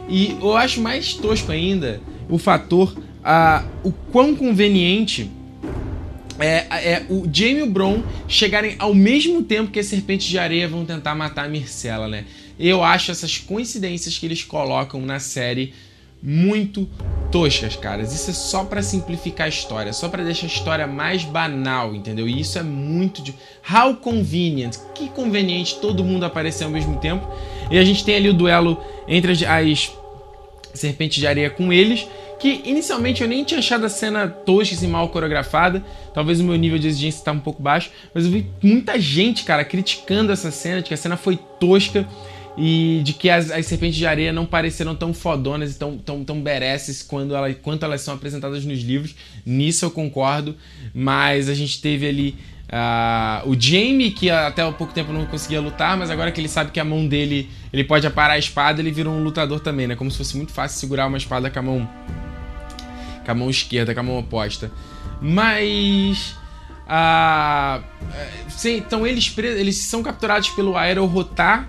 E 0.08 0.36
eu 0.42 0.56
acho 0.56 0.80
mais 0.80 1.14
tosco 1.14 1.52
ainda 1.52 2.00
o 2.28 2.36
fator, 2.36 2.92
uh, 2.92 3.66
o 3.84 3.92
quão 3.92 4.34
conveniente 4.34 5.30
é, 6.40 6.66
é, 6.70 7.06
o 7.08 7.28
Jamie 7.30 7.58
e 7.58 7.62
o 7.62 7.66
Bron 7.66 8.02
chegarem 8.26 8.74
ao 8.78 8.94
mesmo 8.94 9.42
tempo 9.42 9.70
que 9.70 9.78
as 9.78 9.86
serpentes 9.86 10.26
de 10.26 10.38
areia 10.38 10.66
vão 10.66 10.84
tentar 10.86 11.14
matar 11.14 11.44
a 11.44 11.48
Mircela, 11.48 12.08
né? 12.08 12.24
Eu 12.60 12.84
acho 12.84 13.10
essas 13.10 13.38
coincidências 13.38 14.18
que 14.18 14.26
eles 14.26 14.44
colocam 14.44 15.00
na 15.00 15.18
série 15.18 15.72
muito 16.22 16.86
toscas, 17.32 17.74
caras. 17.74 18.12
Isso 18.12 18.30
é 18.30 18.34
só 18.34 18.64
para 18.64 18.82
simplificar 18.82 19.46
a 19.46 19.48
história, 19.48 19.92
só 19.94 20.10
para 20.10 20.22
deixar 20.22 20.44
a 20.44 20.50
história 20.50 20.86
mais 20.86 21.24
banal, 21.24 21.94
entendeu? 21.94 22.28
E 22.28 22.38
isso 22.38 22.58
é 22.58 22.62
muito 22.62 23.22
de 23.22 23.34
how 23.72 23.94
convenient. 23.96 24.76
Que 24.94 25.08
conveniente 25.08 25.78
todo 25.80 26.04
mundo 26.04 26.24
aparecer 26.24 26.64
ao 26.64 26.70
mesmo 26.70 26.98
tempo. 26.98 27.26
E 27.70 27.78
a 27.78 27.84
gente 27.84 28.04
tem 28.04 28.16
ali 28.16 28.28
o 28.28 28.34
duelo 28.34 28.78
entre 29.08 29.32
as, 29.32 29.92
serpentes 30.74 31.18
de 31.18 31.26
areia 31.26 31.50
com 31.50 31.72
eles 31.72 32.06
que 32.38 32.62
inicialmente 32.64 33.22
eu 33.22 33.28
nem 33.28 33.44
tinha 33.44 33.58
achado 33.58 33.84
a 33.84 33.88
cena 33.88 34.26
tosca 34.26 34.74
e 34.74 34.76
assim, 34.78 34.88
mal 34.88 35.10
coreografada. 35.10 35.84
Talvez 36.14 36.40
o 36.40 36.44
meu 36.44 36.56
nível 36.56 36.78
de 36.78 36.88
exigência 36.88 37.22
tá 37.22 37.32
um 37.32 37.38
pouco 37.38 37.62
baixo, 37.62 37.90
mas 38.14 38.24
eu 38.24 38.30
vi 38.30 38.46
muita 38.62 38.98
gente, 38.98 39.44
cara, 39.44 39.62
criticando 39.62 40.32
essa 40.32 40.50
cena, 40.50 40.80
de 40.80 40.88
que 40.88 40.94
a 40.94 40.96
cena 40.96 41.18
foi 41.18 41.38
tosca 41.58 42.08
e 42.60 43.00
de 43.02 43.14
que 43.14 43.30
as, 43.30 43.50
as 43.50 43.64
serpentes 43.64 43.96
de 43.96 44.06
areia 44.06 44.32
não 44.32 44.44
pareceram 44.44 44.94
tão 44.94 45.14
fodonas 45.14 45.74
e 45.74 45.78
tão, 45.78 45.96
tão, 45.96 46.22
tão 46.22 46.42
bereces 46.42 47.02
quando 47.02 47.34
ela, 47.34 47.52
quanto 47.54 47.84
elas 47.84 48.02
são 48.02 48.12
apresentadas 48.12 48.66
nos 48.66 48.80
livros. 48.80 49.14
Nisso 49.46 49.86
eu 49.86 49.90
concordo, 49.90 50.54
mas 50.94 51.48
a 51.48 51.54
gente 51.54 51.80
teve 51.80 52.06
ali 52.06 52.36
Uh, 52.70 53.50
o 53.50 53.60
Jamie, 53.60 54.12
que 54.12 54.30
até 54.30 54.62
há 54.62 54.70
pouco 54.70 54.94
tempo 54.94 55.12
não 55.12 55.26
conseguia 55.26 55.60
lutar, 55.60 55.96
mas 55.96 56.08
agora 56.08 56.30
que 56.30 56.40
ele 56.40 56.46
sabe 56.48 56.70
que 56.70 56.78
a 56.78 56.84
mão 56.84 57.04
dele 57.04 57.50
ele 57.72 57.82
pode 57.82 58.06
aparar 58.06 58.34
a 58.34 58.38
espada, 58.38 58.80
ele 58.80 58.92
vira 58.92 59.10
um 59.10 59.24
lutador 59.24 59.58
também, 59.58 59.88
né? 59.88 59.96
Como 59.96 60.08
se 60.08 60.16
fosse 60.16 60.36
muito 60.36 60.52
fácil 60.52 60.78
segurar 60.78 61.08
uma 61.08 61.18
espada 61.18 61.50
com 61.50 61.58
a 61.58 61.62
mão 61.62 61.88
com 63.24 63.30
a 63.32 63.34
mão 63.34 63.50
esquerda, 63.50 63.92
com 63.92 63.98
a 63.98 64.02
mão 64.04 64.18
oposta. 64.18 64.70
Mas. 65.20 66.36
Sim, 68.48 68.76
então 68.76 69.04
eles, 69.04 69.36
eles 69.36 69.78
são 69.86 70.00
capturados 70.00 70.50
pelo 70.50 70.76
Aero 70.76 71.04
Rotar. 71.06 71.68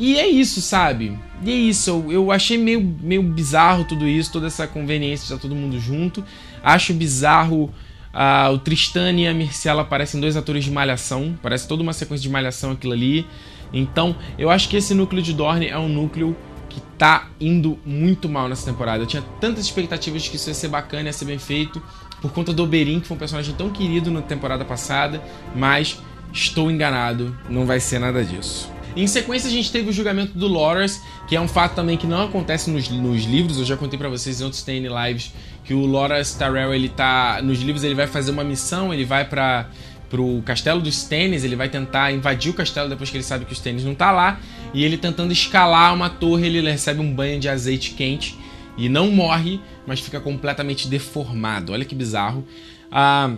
E 0.00 0.18
é 0.18 0.26
isso, 0.26 0.62
sabe? 0.62 1.18
E 1.44 1.50
é 1.50 1.54
isso. 1.54 1.90
Eu, 1.90 2.10
eu 2.10 2.32
achei 2.32 2.56
meio, 2.56 2.80
meio 3.02 3.22
bizarro 3.22 3.84
tudo 3.84 4.08
isso, 4.08 4.32
toda 4.32 4.46
essa 4.46 4.66
conveniência 4.66 5.26
de 5.26 5.34
estar 5.34 5.38
todo 5.38 5.54
mundo 5.54 5.78
junto. 5.78 6.24
Acho 6.62 6.94
bizarro. 6.94 7.64
Uh, 8.12 8.54
o 8.54 8.58
Tristan 8.58 9.12
e 9.12 9.28
a 9.28 9.34
Mircela 9.34 9.84
parecem 9.84 10.18
dois 10.18 10.38
atores 10.38 10.64
de 10.64 10.70
malhação. 10.70 11.38
Parece 11.42 11.68
toda 11.68 11.82
uma 11.82 11.92
sequência 11.92 12.22
de 12.22 12.30
malhação 12.30 12.72
aquilo 12.72 12.94
ali. 12.94 13.26
Então, 13.74 14.16
eu 14.38 14.48
acho 14.48 14.70
que 14.70 14.76
esse 14.78 14.94
núcleo 14.94 15.22
de 15.22 15.34
Dorne 15.34 15.68
é 15.68 15.78
um 15.78 15.88
núcleo 15.88 16.34
que 16.70 16.80
tá 16.96 17.28
indo 17.38 17.78
muito 17.84 18.26
mal 18.26 18.48
nessa 18.48 18.64
temporada. 18.64 19.02
Eu 19.02 19.06
tinha 19.06 19.22
tantas 19.38 19.66
expectativas 19.66 20.22
de 20.22 20.30
que 20.30 20.36
isso 20.36 20.48
ia 20.48 20.54
ser 20.54 20.68
bacana, 20.68 21.10
ia 21.10 21.12
ser 21.12 21.26
bem 21.26 21.38
feito, 21.38 21.80
por 22.22 22.32
conta 22.32 22.54
do 22.54 22.62
Oberyn, 22.62 23.00
que 23.00 23.06
foi 23.06 23.16
um 23.16 23.20
personagem 23.20 23.54
tão 23.54 23.68
querido 23.68 24.10
na 24.10 24.22
temporada 24.22 24.64
passada, 24.64 25.22
mas 25.54 25.98
estou 26.32 26.70
enganado, 26.70 27.36
não 27.50 27.66
vai 27.66 27.80
ser 27.80 27.98
nada 27.98 28.24
disso. 28.24 28.79
Em 28.96 29.06
sequência, 29.06 29.48
a 29.48 29.52
gente 29.52 29.70
teve 29.70 29.90
o 29.90 29.92
julgamento 29.92 30.36
do 30.36 30.46
Loras, 30.46 31.00
que 31.28 31.36
é 31.36 31.40
um 31.40 31.48
fato 31.48 31.74
também 31.74 31.96
que 31.96 32.06
não 32.06 32.24
acontece 32.24 32.70
nos, 32.70 32.88
nos 32.88 33.24
livros. 33.24 33.58
Eu 33.58 33.64
já 33.64 33.76
contei 33.76 33.98
para 33.98 34.08
vocês 34.08 34.40
em 34.40 34.44
outros 34.44 34.62
TN 34.62 34.86
Lives 34.88 35.32
que 35.64 35.74
o 35.74 35.86
Loras 35.86 36.34
Tyrell, 36.34 36.74
ele 36.74 36.88
tá. 36.88 37.40
Nos 37.42 37.60
livros, 37.60 37.84
ele 37.84 37.94
vai 37.94 38.06
fazer 38.06 38.30
uma 38.30 38.42
missão, 38.42 38.92
ele 38.92 39.04
vai 39.04 39.24
para 39.24 39.68
pro 40.08 40.42
castelo 40.44 40.80
dos 40.80 40.96
Stannis, 40.96 41.44
ele 41.44 41.54
vai 41.54 41.68
tentar 41.68 42.10
invadir 42.10 42.50
o 42.50 42.54
castelo 42.54 42.88
depois 42.88 43.08
que 43.08 43.16
ele 43.16 43.22
sabe 43.22 43.44
que 43.44 43.52
os 43.52 43.58
Stannis 43.58 43.84
não 43.84 43.94
tá 43.94 44.10
lá, 44.10 44.40
e 44.74 44.84
ele 44.84 44.98
tentando 44.98 45.32
escalar 45.32 45.94
uma 45.94 46.10
torre, 46.10 46.48
ele 46.48 46.68
recebe 46.68 47.00
um 47.00 47.14
banho 47.14 47.38
de 47.38 47.48
azeite 47.48 47.92
quente 47.92 48.36
e 48.76 48.88
não 48.88 49.08
morre, 49.10 49.60
mas 49.86 50.00
fica 50.00 50.18
completamente 50.18 50.88
deformado. 50.88 51.72
Olha 51.72 51.84
que 51.84 51.94
bizarro. 51.94 52.44
Ah, 52.90 53.30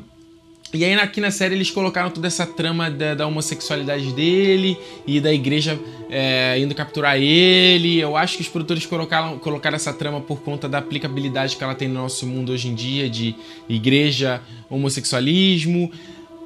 e 0.72 0.84
aí 0.84 0.94
aqui 0.94 1.20
na 1.20 1.30
série 1.30 1.54
eles 1.54 1.70
colocaram 1.70 2.10
toda 2.10 2.26
essa 2.26 2.46
trama 2.46 2.90
da, 2.90 3.14
da 3.14 3.26
homossexualidade 3.26 4.12
dele 4.12 4.78
e 5.06 5.20
da 5.20 5.32
igreja 5.32 5.78
é, 6.08 6.58
indo 6.58 6.74
capturar 6.74 7.16
ele. 7.16 8.00
Eu 8.00 8.16
acho 8.16 8.36
que 8.36 8.42
os 8.42 8.48
produtores 8.48 8.86
colocaram, 8.86 9.38
colocaram 9.38 9.76
essa 9.76 9.92
trama 9.92 10.20
por 10.20 10.40
conta 10.40 10.68
da 10.68 10.78
aplicabilidade 10.78 11.56
que 11.56 11.62
ela 11.62 11.74
tem 11.74 11.88
no 11.88 11.94
nosso 11.94 12.26
mundo 12.26 12.52
hoje 12.52 12.68
em 12.68 12.74
dia 12.74 13.08
de 13.08 13.34
igreja, 13.68 14.40
homossexualismo 14.70 15.92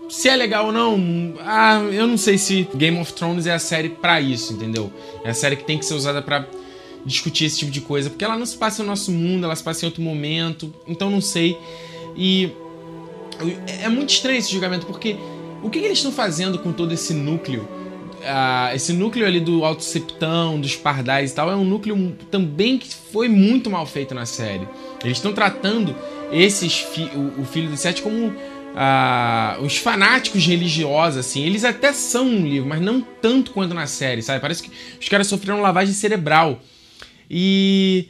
Se 0.09 0.29
é 0.29 0.35
legal 0.35 0.67
ou 0.67 0.73
não, 0.73 1.35
ah, 1.41 1.81
eu 1.93 2.07
não 2.07 2.17
sei 2.17 2.37
se 2.37 2.69
Game 2.75 2.99
of 2.99 3.13
Thrones 3.13 3.47
é 3.47 3.55
a 3.55 3.61
série 3.61 3.91
para 3.91 4.21
isso, 4.21 4.53
entendeu? 4.53 4.93
É 5.25 5.31
a 5.31 5.35
série 5.35 5.55
que 5.55 5.65
tem 5.65 5.79
que 5.79 5.85
ser 5.85 5.95
usada 5.95 6.21
para 6.21 6.47
discutir 7.05 7.45
esse 7.45 7.59
tipo 7.61 7.71
de 7.71 7.81
coisa, 7.81 8.11
porque 8.11 8.25
ela 8.25 8.37
não 8.37 8.45
se 8.45 8.57
passa 8.57 8.83
no 8.83 8.89
nosso 8.89 9.13
mundo, 9.13 9.45
ela 9.45 9.55
se 9.55 9.63
passa 9.63 9.85
em 9.85 9.89
outro 9.89 10.03
momento, 10.03 10.75
então 10.89 11.09
não 11.09 11.21
sei. 11.21 11.57
E 12.17 12.51
é 13.83 13.89
muito 13.89 14.11
estranho 14.11 14.39
esse 14.39 14.51
julgamento, 14.51 14.87
porque 14.87 15.17
o 15.63 15.71
que, 15.71 15.81
que 15.81 15.85
eles 15.87 15.99
estão 15.99 16.13
fazendo 16.13 16.59
com 16.59 16.73
todo 16.73 16.93
esse 16.93 17.13
núcleo? 17.13 17.69
Uh, 18.27 18.75
esse 18.75 18.93
núcleo 18.93 19.27
ali 19.27 19.39
do 19.39 19.65
Alto 19.65 19.85
Septão, 19.85 20.61
dos 20.61 20.75
Pardais 20.75 21.31
e 21.31 21.35
tal, 21.35 21.51
é 21.51 21.55
um 21.55 21.65
núcleo 21.65 22.17
também 22.31 22.79
que 22.79 22.93
foi 22.93 23.29
muito 23.29 23.71
mal 23.71 23.87
feito 23.87 24.15
na 24.15 24.27
série. 24.27 24.67
Eles 25.05 25.19
estão 25.19 25.33
tratando 25.33 25.95
esses 26.33 26.79
fi 26.79 27.11
o, 27.15 27.43
o, 27.43 27.45
filho 27.45 27.71
do 27.71 27.77
Sete 27.77 28.03
como 28.03 28.29
uh, 28.29 29.63
os 29.65 29.77
fanáticos 29.77 30.45
religiosos, 30.45 31.19
assim. 31.19 31.45
Eles 31.45 31.65
até 31.65 31.93
são 31.93 32.27
um 32.27 32.47
livro, 32.47 32.69
mas 32.69 32.81
não 32.81 33.01
tanto 33.01 33.53
quanto 33.53 33.75
na 33.75 33.87
série, 33.87 34.23
sabe? 34.23 34.41
Parece 34.41 34.65
que 34.65 34.71
os 35.01 35.09
caras 35.09 35.27
sofreram 35.29 35.61
lavagem 35.61 35.95
cerebral. 35.95 36.61
E 37.31 38.09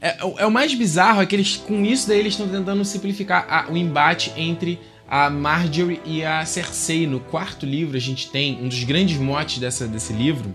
é, 0.00 0.16
é, 0.38 0.46
o 0.46 0.50
mais 0.50 0.74
bizarro 0.74 1.20
é 1.20 1.26
que 1.26 1.34
eles, 1.34 1.56
com 1.56 1.84
isso 1.84 2.08
daí, 2.08 2.20
eles 2.20 2.34
estão 2.34 2.48
tentando 2.48 2.84
simplificar 2.84 3.46
a, 3.48 3.70
o 3.70 3.76
embate 3.76 4.32
entre 4.36 4.78
a 5.08 5.30
Marjorie 5.30 6.00
e 6.04 6.24
a 6.24 6.44
Cersei. 6.44 7.06
No 7.06 7.20
quarto 7.20 7.66
livro, 7.66 7.96
a 7.96 8.00
gente 8.00 8.30
tem 8.30 8.58
um 8.62 8.68
dos 8.68 8.84
grandes 8.84 9.18
motes 9.18 9.58
dessa, 9.58 9.86
desse 9.86 10.12
livro 10.12 10.54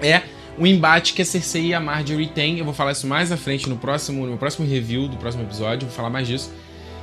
é 0.00 0.22
o 0.56 0.66
embate 0.66 1.12
que 1.12 1.22
a 1.22 1.24
Cersei 1.24 1.66
e 1.66 1.74
a 1.74 1.80
Marjorie 1.80 2.28
têm. 2.28 2.58
Eu 2.58 2.64
vou 2.64 2.74
falar 2.74 2.92
isso 2.92 3.06
mais 3.06 3.30
à 3.30 3.36
frente 3.36 3.68
no 3.68 3.76
próximo, 3.76 4.26
no 4.26 4.36
próximo 4.36 4.66
review 4.66 5.08
do 5.08 5.16
próximo 5.16 5.44
episódio, 5.44 5.86
vou 5.86 5.96
falar 5.96 6.10
mais 6.10 6.26
disso. 6.26 6.52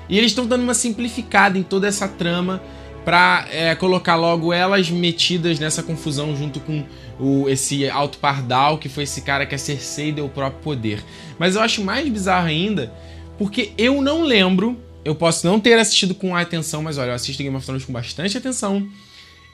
E 0.09 0.17
eles 0.17 0.31
estão 0.31 0.45
dando 0.45 0.61
uma 0.61 0.73
simplificada 0.73 1.57
em 1.57 1.63
toda 1.63 1.87
essa 1.87 2.07
trama 2.07 2.61
para 3.05 3.47
é, 3.51 3.75
colocar 3.75 4.15
logo 4.15 4.51
elas 4.51 4.89
metidas 4.89 5.59
nessa 5.59 5.83
confusão 5.83 6.35
junto 6.35 6.59
com 6.59 6.83
o, 7.19 7.47
esse 7.47 7.87
Alto 7.87 8.17
Pardal, 8.17 8.79
que 8.79 8.89
foi 8.89 9.03
esse 9.03 9.21
cara 9.21 9.45
que 9.45 9.53
a 9.53 9.59
Cersei 9.59 10.11
deu 10.11 10.25
o 10.25 10.29
próprio 10.29 10.61
poder. 10.63 11.03
Mas 11.37 11.55
eu 11.55 11.61
acho 11.61 11.83
mais 11.83 12.09
bizarro 12.09 12.47
ainda, 12.47 12.91
porque 13.37 13.71
eu 13.77 14.01
não 14.01 14.23
lembro, 14.23 14.75
eu 15.05 15.13
posso 15.13 15.45
não 15.45 15.59
ter 15.59 15.77
assistido 15.77 16.15
com 16.15 16.35
atenção, 16.35 16.81
mas 16.81 16.97
olha, 16.97 17.09
eu 17.09 17.13
assisto 17.13 17.43
Game 17.43 17.55
of 17.55 17.63
Thrones 17.63 17.85
com 17.85 17.93
bastante 17.93 18.37
atenção. 18.37 18.87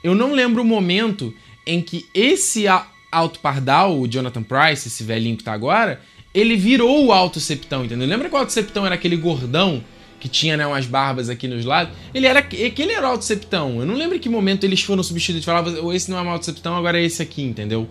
Eu 0.02 0.14
não 0.14 0.32
lembro 0.32 0.62
o 0.62 0.64
momento 0.64 1.32
em 1.66 1.82
que 1.82 2.06
esse 2.14 2.64
Alto 3.12 3.38
Pardal, 3.38 4.00
o 4.00 4.08
Jonathan 4.08 4.42
Price, 4.42 4.88
esse 4.88 5.04
velhinho 5.04 5.36
que 5.36 5.44
tá 5.44 5.52
agora, 5.52 6.00
ele 6.32 6.56
virou 6.56 7.04
o 7.04 7.12
Alto 7.12 7.38
Septão, 7.38 7.84
entendeu? 7.84 8.08
Lembra 8.08 8.30
que 8.30 8.34
o 8.34 8.38
Alto 8.38 8.50
Septão 8.50 8.86
era 8.86 8.94
aquele 8.94 9.16
gordão 9.16 9.84
que 10.22 10.28
tinha 10.28 10.56
né, 10.56 10.64
umas 10.64 10.86
barbas 10.86 11.28
aqui 11.28 11.48
nos 11.48 11.64
lados, 11.64 11.92
ele 12.14 12.28
era 12.28 12.38
aquele 12.38 12.92
era 12.92 13.08
o 13.08 13.10
Alto 13.10 13.24
Septão. 13.24 13.80
Eu 13.80 13.86
não 13.86 13.96
lembro 13.96 14.16
em 14.16 14.20
que 14.20 14.28
momento 14.28 14.62
eles 14.62 14.80
foram 14.80 15.02
substituídos. 15.02 15.44
Falava, 15.44 15.68
esse 15.92 16.08
não 16.08 16.16
é 16.16 16.22
o 16.22 16.28
Alto 16.28 16.46
Septão, 16.46 16.76
agora 16.76 17.00
é 17.00 17.04
esse 17.04 17.20
aqui, 17.20 17.42
entendeu? 17.42 17.88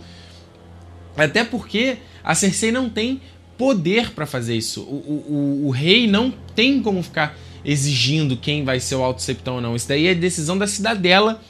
Até 1.18 1.44
porque 1.44 1.98
a 2.24 2.34
Cersei 2.34 2.72
não 2.72 2.90
tem 2.90 3.20
poder 3.58 4.12
para 4.12 4.26
fazer 4.26 4.56
isso. 4.56 4.80
O, 4.80 4.96
o, 4.96 5.68
o, 5.68 5.70
rei 5.72 6.08
não 6.08 6.34
tem 6.56 6.82
como 6.82 7.04
ficar 7.04 7.38
exigindo 7.66 8.38
quem 8.38 8.64
vai 8.64 8.80
ser 8.80 8.96
o 8.96 9.04
Alto 9.04 9.22
Septão 9.22 9.56
ou 9.56 9.62
não. 9.62 9.76
Isso 9.76 9.90
daí 9.90 10.08
é 10.08 10.16
decisão 10.16 10.58
da 10.58 10.68
cidadela 10.68 11.42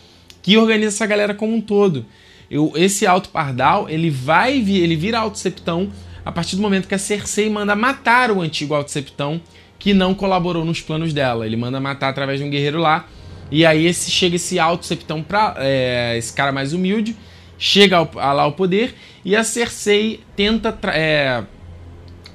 que 0.42 0.58
organiza 0.58 0.96
essa 0.96 1.06
galera 1.06 1.36
como 1.36 1.54
um 1.54 1.62
todo. 1.62 2.08
Eu, 2.50 2.74
esse 2.76 3.06
Alto 3.06 3.30
Pardal, 3.30 3.88
ele 3.88 4.10
vai 4.10 4.58
ele 4.58 4.96
vira 4.96 5.20
Alto 5.20 5.38
Septão 5.38 5.92
a 6.26 6.32
partir 6.32 6.56
do 6.56 6.64
momento 6.64 6.88
que 6.88 6.96
a 6.96 7.00
Cersei 7.00 7.52
manda 7.52 7.76
matar 7.76 8.32
o 8.32 8.42
antigo 8.42 8.74
Alto 8.74 8.90
Septão 8.90 9.40
que 9.82 9.96
não 9.96 10.14
colaborou 10.14 10.64
nos 10.64 10.80
planos 10.80 11.12
dela. 11.12 11.44
Ele 11.44 11.58
manda 11.58 11.80
matar 11.80 12.10
através 12.10 12.40
de 12.40 12.46
um 12.46 12.52
guerreiro 12.52 12.78
lá. 12.78 13.08
E 13.50 13.66
aí 13.66 13.88
esse 13.88 14.12
chega 14.12 14.36
esse 14.36 14.60
alto 14.60 14.86
septão 14.86 15.24
pra 15.24 15.56
é, 15.58 16.16
esse 16.18 16.32
cara 16.32 16.52
mais 16.52 16.72
humilde, 16.72 17.18
chega 17.58 17.98
ao, 17.98 18.12
a, 18.16 18.32
lá 18.32 18.44
ao 18.44 18.52
poder 18.52 18.94
e 19.26 19.36
a 19.36 19.44
Cersei 19.44 20.22
tenta 20.36 20.78
é, 20.94 21.44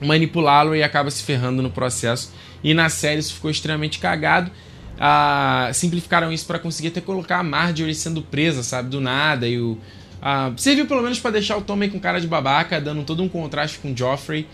manipulá-lo 0.00 0.74
e 0.74 0.82
acaba 0.82 1.08
se 1.08 1.22
ferrando 1.22 1.62
no 1.62 1.70
processo. 1.70 2.34
E 2.64 2.74
na 2.74 2.88
série 2.88 3.20
isso 3.20 3.34
ficou 3.34 3.48
extremamente 3.50 4.00
cagado. 4.00 4.50
Ah, 4.98 5.70
simplificaram 5.72 6.32
isso 6.32 6.46
para 6.46 6.58
conseguir 6.58 6.88
até 6.88 7.00
colocar 7.00 7.38
a 7.38 7.44
Marjorie 7.44 7.94
sendo 7.94 8.22
presa, 8.22 8.64
sabe, 8.64 8.88
do 8.88 9.00
nada. 9.00 9.46
E 9.46 9.60
o, 9.60 9.78
ah, 10.20 10.52
serviu 10.56 10.86
pelo 10.86 11.00
menos 11.00 11.20
para 11.20 11.30
deixar 11.30 11.56
o 11.56 11.62
Tommen 11.62 11.90
com 11.90 12.00
cara 12.00 12.20
de 12.20 12.26
babaca, 12.26 12.80
dando 12.80 13.04
todo 13.04 13.22
um 13.22 13.28
contraste 13.28 13.78
com 13.78 13.92
o 13.92 13.96
Joffrey. 13.96 14.48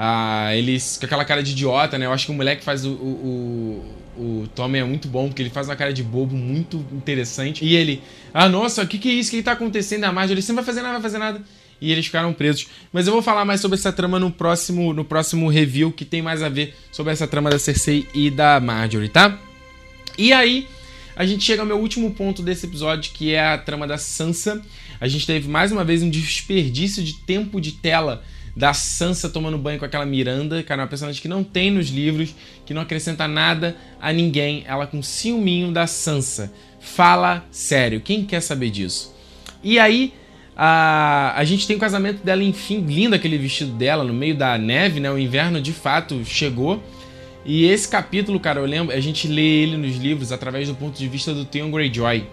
Ah, 0.00 0.54
eles 0.54 0.96
com 0.96 1.06
aquela 1.06 1.24
cara 1.24 1.42
de 1.42 1.50
idiota, 1.50 1.98
né? 1.98 2.06
Eu 2.06 2.12
acho 2.12 2.26
que 2.26 2.30
o 2.30 2.34
moleque 2.34 2.62
faz 2.62 2.84
o, 2.86 2.90
o, 2.92 3.84
o, 4.16 4.48
Tommy 4.54 4.78
é 4.78 4.84
muito 4.84 5.08
bom, 5.08 5.26
porque 5.26 5.42
ele 5.42 5.50
faz 5.50 5.68
uma 5.68 5.74
cara 5.74 5.92
de 5.92 6.04
bobo 6.04 6.36
muito 6.36 6.86
interessante. 6.92 7.64
E 7.64 7.74
ele, 7.74 8.00
ah, 8.32 8.48
nossa, 8.48 8.84
o 8.84 8.86
que, 8.86 8.96
que 8.96 9.08
é 9.08 9.12
isso? 9.12 9.30
O 9.30 9.30
que, 9.32 9.36
que 9.38 9.42
tá 9.42 9.52
acontecendo? 9.52 10.04
A 10.04 10.12
Marjorie, 10.12 10.40
você 10.40 10.52
não 10.52 10.56
vai 10.56 10.64
fazer 10.64 10.82
nada, 10.82 10.92
vai 10.92 11.02
fazer 11.02 11.18
nada. 11.18 11.42
E 11.80 11.90
eles 11.90 12.06
ficaram 12.06 12.32
presos. 12.32 12.68
Mas 12.92 13.08
eu 13.08 13.12
vou 13.12 13.20
falar 13.22 13.44
mais 13.44 13.60
sobre 13.60 13.76
essa 13.76 13.92
trama 13.92 14.20
no 14.20 14.30
próximo, 14.30 14.92
no 14.92 15.04
próximo 15.04 15.48
review, 15.48 15.90
que 15.90 16.04
tem 16.04 16.22
mais 16.22 16.44
a 16.44 16.48
ver 16.48 16.76
sobre 16.92 17.12
essa 17.12 17.26
trama 17.26 17.50
da 17.50 17.58
Cersei 17.58 18.06
e 18.14 18.30
da 18.30 18.60
Marjorie, 18.60 19.08
tá? 19.08 19.36
E 20.16 20.32
aí, 20.32 20.68
a 21.16 21.26
gente 21.26 21.42
chega 21.42 21.62
ao 21.62 21.66
meu 21.66 21.76
último 21.76 22.12
ponto 22.12 22.40
desse 22.40 22.66
episódio, 22.66 23.10
que 23.12 23.34
é 23.34 23.44
a 23.44 23.58
trama 23.58 23.84
da 23.84 23.98
Sansa. 23.98 24.62
A 25.00 25.08
gente 25.08 25.26
teve 25.26 25.48
mais 25.48 25.72
uma 25.72 25.82
vez 25.82 26.04
um 26.04 26.10
desperdício 26.10 27.02
de 27.02 27.14
tempo 27.14 27.60
de 27.60 27.72
tela 27.72 28.22
da 28.58 28.74
Sansa 28.74 29.28
tomando 29.28 29.56
banho 29.56 29.78
com 29.78 29.84
aquela 29.84 30.04
Miranda, 30.04 30.60
cara, 30.64 30.82
uma 30.82 30.88
personagem 30.88 31.22
que 31.22 31.28
não 31.28 31.44
tem 31.44 31.70
nos 31.70 31.90
livros, 31.90 32.34
que 32.66 32.74
não 32.74 32.82
acrescenta 32.82 33.28
nada 33.28 33.76
a 34.00 34.12
ninguém, 34.12 34.64
ela 34.66 34.84
com 34.84 35.00
ciúminho 35.00 35.70
da 35.70 35.86
Sansa. 35.86 36.52
Fala 36.80 37.46
sério, 37.52 38.00
quem 38.00 38.24
quer 38.24 38.40
saber 38.40 38.70
disso? 38.70 39.14
E 39.62 39.78
aí, 39.78 40.12
a, 40.56 41.34
a 41.36 41.44
gente 41.44 41.68
tem 41.68 41.76
o 41.76 41.78
casamento 41.78 42.24
dela, 42.24 42.42
enfim, 42.42 42.80
lindo 42.80 43.14
aquele 43.14 43.38
vestido 43.38 43.70
dela 43.70 44.02
no 44.02 44.12
meio 44.12 44.34
da 44.34 44.58
neve, 44.58 44.98
né? 44.98 45.08
O 45.08 45.16
inverno 45.16 45.60
de 45.60 45.72
fato 45.72 46.24
chegou. 46.24 46.82
E 47.44 47.64
esse 47.64 47.88
capítulo, 47.88 48.40
cara, 48.40 48.58
eu 48.58 48.66
lembro, 48.66 48.92
a 48.92 48.98
gente 48.98 49.28
lê 49.28 49.62
ele 49.62 49.76
nos 49.76 49.96
livros 49.96 50.32
através 50.32 50.66
do 50.66 50.74
ponto 50.74 50.98
de 50.98 51.06
vista 51.06 51.32
do 51.32 51.44
Theon 51.44 51.70
Greyjoy. 51.70 52.26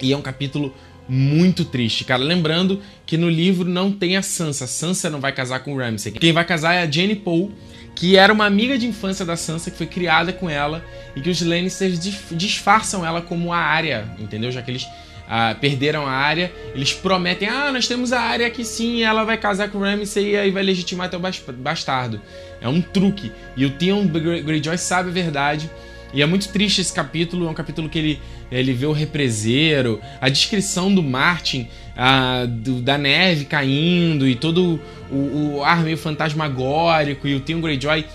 E 0.00 0.14
é 0.14 0.16
um 0.16 0.22
capítulo 0.22 0.74
muito 1.12 1.66
triste, 1.66 2.04
cara. 2.04 2.22
Lembrando 2.22 2.80
que 3.04 3.18
no 3.18 3.28
livro 3.28 3.68
não 3.68 3.92
tem 3.92 4.16
a 4.16 4.22
Sansa. 4.22 4.64
A 4.64 4.66
Sansa 4.66 5.10
não 5.10 5.20
vai 5.20 5.30
casar 5.30 5.60
com 5.60 5.74
o 5.74 5.76
Ramsay. 5.76 6.12
Quem 6.12 6.32
vai 6.32 6.42
casar 6.42 6.72
é 6.72 6.82
a 6.82 6.90
Jenny 6.90 7.14
Poe, 7.14 7.50
que 7.94 8.16
era 8.16 8.32
uma 8.32 8.46
amiga 8.46 8.78
de 8.78 8.86
infância 8.86 9.22
da 9.22 9.36
Sansa, 9.36 9.70
que 9.70 9.76
foi 9.76 9.86
criada 9.86 10.32
com 10.32 10.48
ela, 10.48 10.82
e 11.14 11.20
que 11.20 11.28
os 11.28 11.42
Lannisters 11.42 12.00
disfarçam 12.30 13.04
ela 13.04 13.20
como 13.20 13.52
a 13.52 13.58
área, 13.58 14.08
entendeu? 14.18 14.50
Já 14.50 14.62
que 14.62 14.70
eles 14.70 14.88
ah, 15.28 15.54
perderam 15.60 16.06
a 16.06 16.12
área, 16.12 16.50
eles 16.74 16.94
prometem: 16.94 17.46
ah, 17.46 17.70
nós 17.70 17.86
temos 17.86 18.10
a 18.10 18.20
área 18.20 18.46
aqui 18.46 18.64
sim, 18.64 19.02
ela 19.02 19.22
vai 19.22 19.36
casar 19.36 19.68
com 19.68 19.78
o 19.78 19.80
Ramsay 19.82 20.30
e 20.30 20.36
aí 20.38 20.50
vai 20.50 20.62
legitimar 20.62 21.10
teu 21.10 21.20
bastardo. 21.58 22.22
É 22.58 22.68
um 22.68 22.80
truque. 22.80 23.30
E 23.54 23.66
o 23.66 23.70
Theon 23.70 24.06
Greyjoy 24.06 24.78
sabe 24.78 25.10
a 25.10 25.12
verdade 25.12 25.70
e 26.12 26.20
é 26.20 26.26
muito 26.26 26.48
triste 26.48 26.80
esse 26.80 26.92
capítulo, 26.92 27.46
é 27.46 27.50
um 27.50 27.54
capítulo 27.54 27.88
que 27.88 27.98
ele, 27.98 28.20
ele 28.52 28.72
vê 28.72 28.86
o 28.86 28.92
represeiro, 28.92 30.00
a 30.20 30.28
descrição 30.28 30.94
do 30.94 31.02
Martin, 31.02 31.68
a, 31.96 32.44
do, 32.46 32.80
da 32.82 32.98
neve 32.98 33.46
caindo 33.46 34.28
e 34.28 34.34
todo 34.34 34.80
o, 35.10 35.56
o, 35.56 35.64
ar 35.64 35.82
meio 35.82 35.96
fantasmagórico 35.96 37.26
e 37.26 37.34
o 37.34 37.40
Theon 37.40 37.60
Greyjoy. 37.60 38.06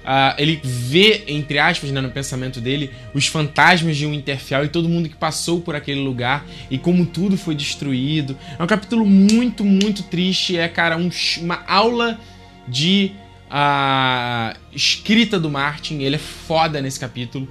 Uh, 0.00 0.34
ele 0.38 0.58
vê, 0.64 1.24
entre 1.28 1.58
aspas, 1.58 1.90
né, 1.90 2.00
no 2.00 2.10
pensamento 2.10 2.58
dele, 2.58 2.90
os 3.12 3.26
fantasmas 3.26 3.98
de 3.98 4.06
Winterfell 4.06 4.64
e 4.64 4.68
todo 4.68 4.88
mundo 4.88 5.08
que 5.10 5.16
passou 5.16 5.60
por 5.60 5.76
aquele 5.76 6.00
lugar 6.00 6.46
e 6.70 6.78
como 6.78 7.04
tudo 7.04 7.36
foi 7.36 7.54
destruído. 7.54 8.36
É 8.58 8.62
um 8.62 8.66
capítulo 8.66 9.04
muito, 9.04 9.62
muito 9.62 10.02
triste. 10.04 10.56
É, 10.56 10.68
cara, 10.68 10.96
um, 10.96 11.10
uma 11.42 11.62
aula 11.66 12.18
de 12.66 13.12
a 13.50 14.54
escrita 14.72 15.38
do 15.38 15.50
Martin, 15.50 15.98
ele 15.98 16.16
é 16.16 16.18
foda 16.18 16.80
nesse 16.80 17.00
capítulo. 17.00 17.48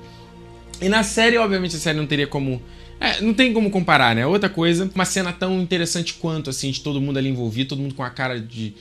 E 0.81 0.87
na 0.87 1.03
série, 1.03 1.37
obviamente, 1.37 1.75
a 1.75 1.79
série 1.79 1.97
não 1.97 2.07
teria 2.07 2.27
como. 2.27 2.61
É, 2.99 3.21
não 3.21 3.33
tem 3.33 3.53
como 3.53 3.69
comparar, 3.69 4.13
né? 4.13 4.25
Outra 4.25 4.49
coisa, 4.49 4.89
uma 4.93 5.05
cena 5.05 5.31
tão 5.31 5.61
interessante 5.61 6.15
quanto, 6.15 6.49
assim, 6.49 6.69
de 6.69 6.81
todo 6.81 6.99
mundo 6.99 7.17
ali 7.17 7.29
envolvido, 7.29 7.69
todo 7.69 7.81
mundo 7.81 7.95
com 7.95 8.03
a 8.03 8.09
cara 8.09 8.39
de, 8.39 8.73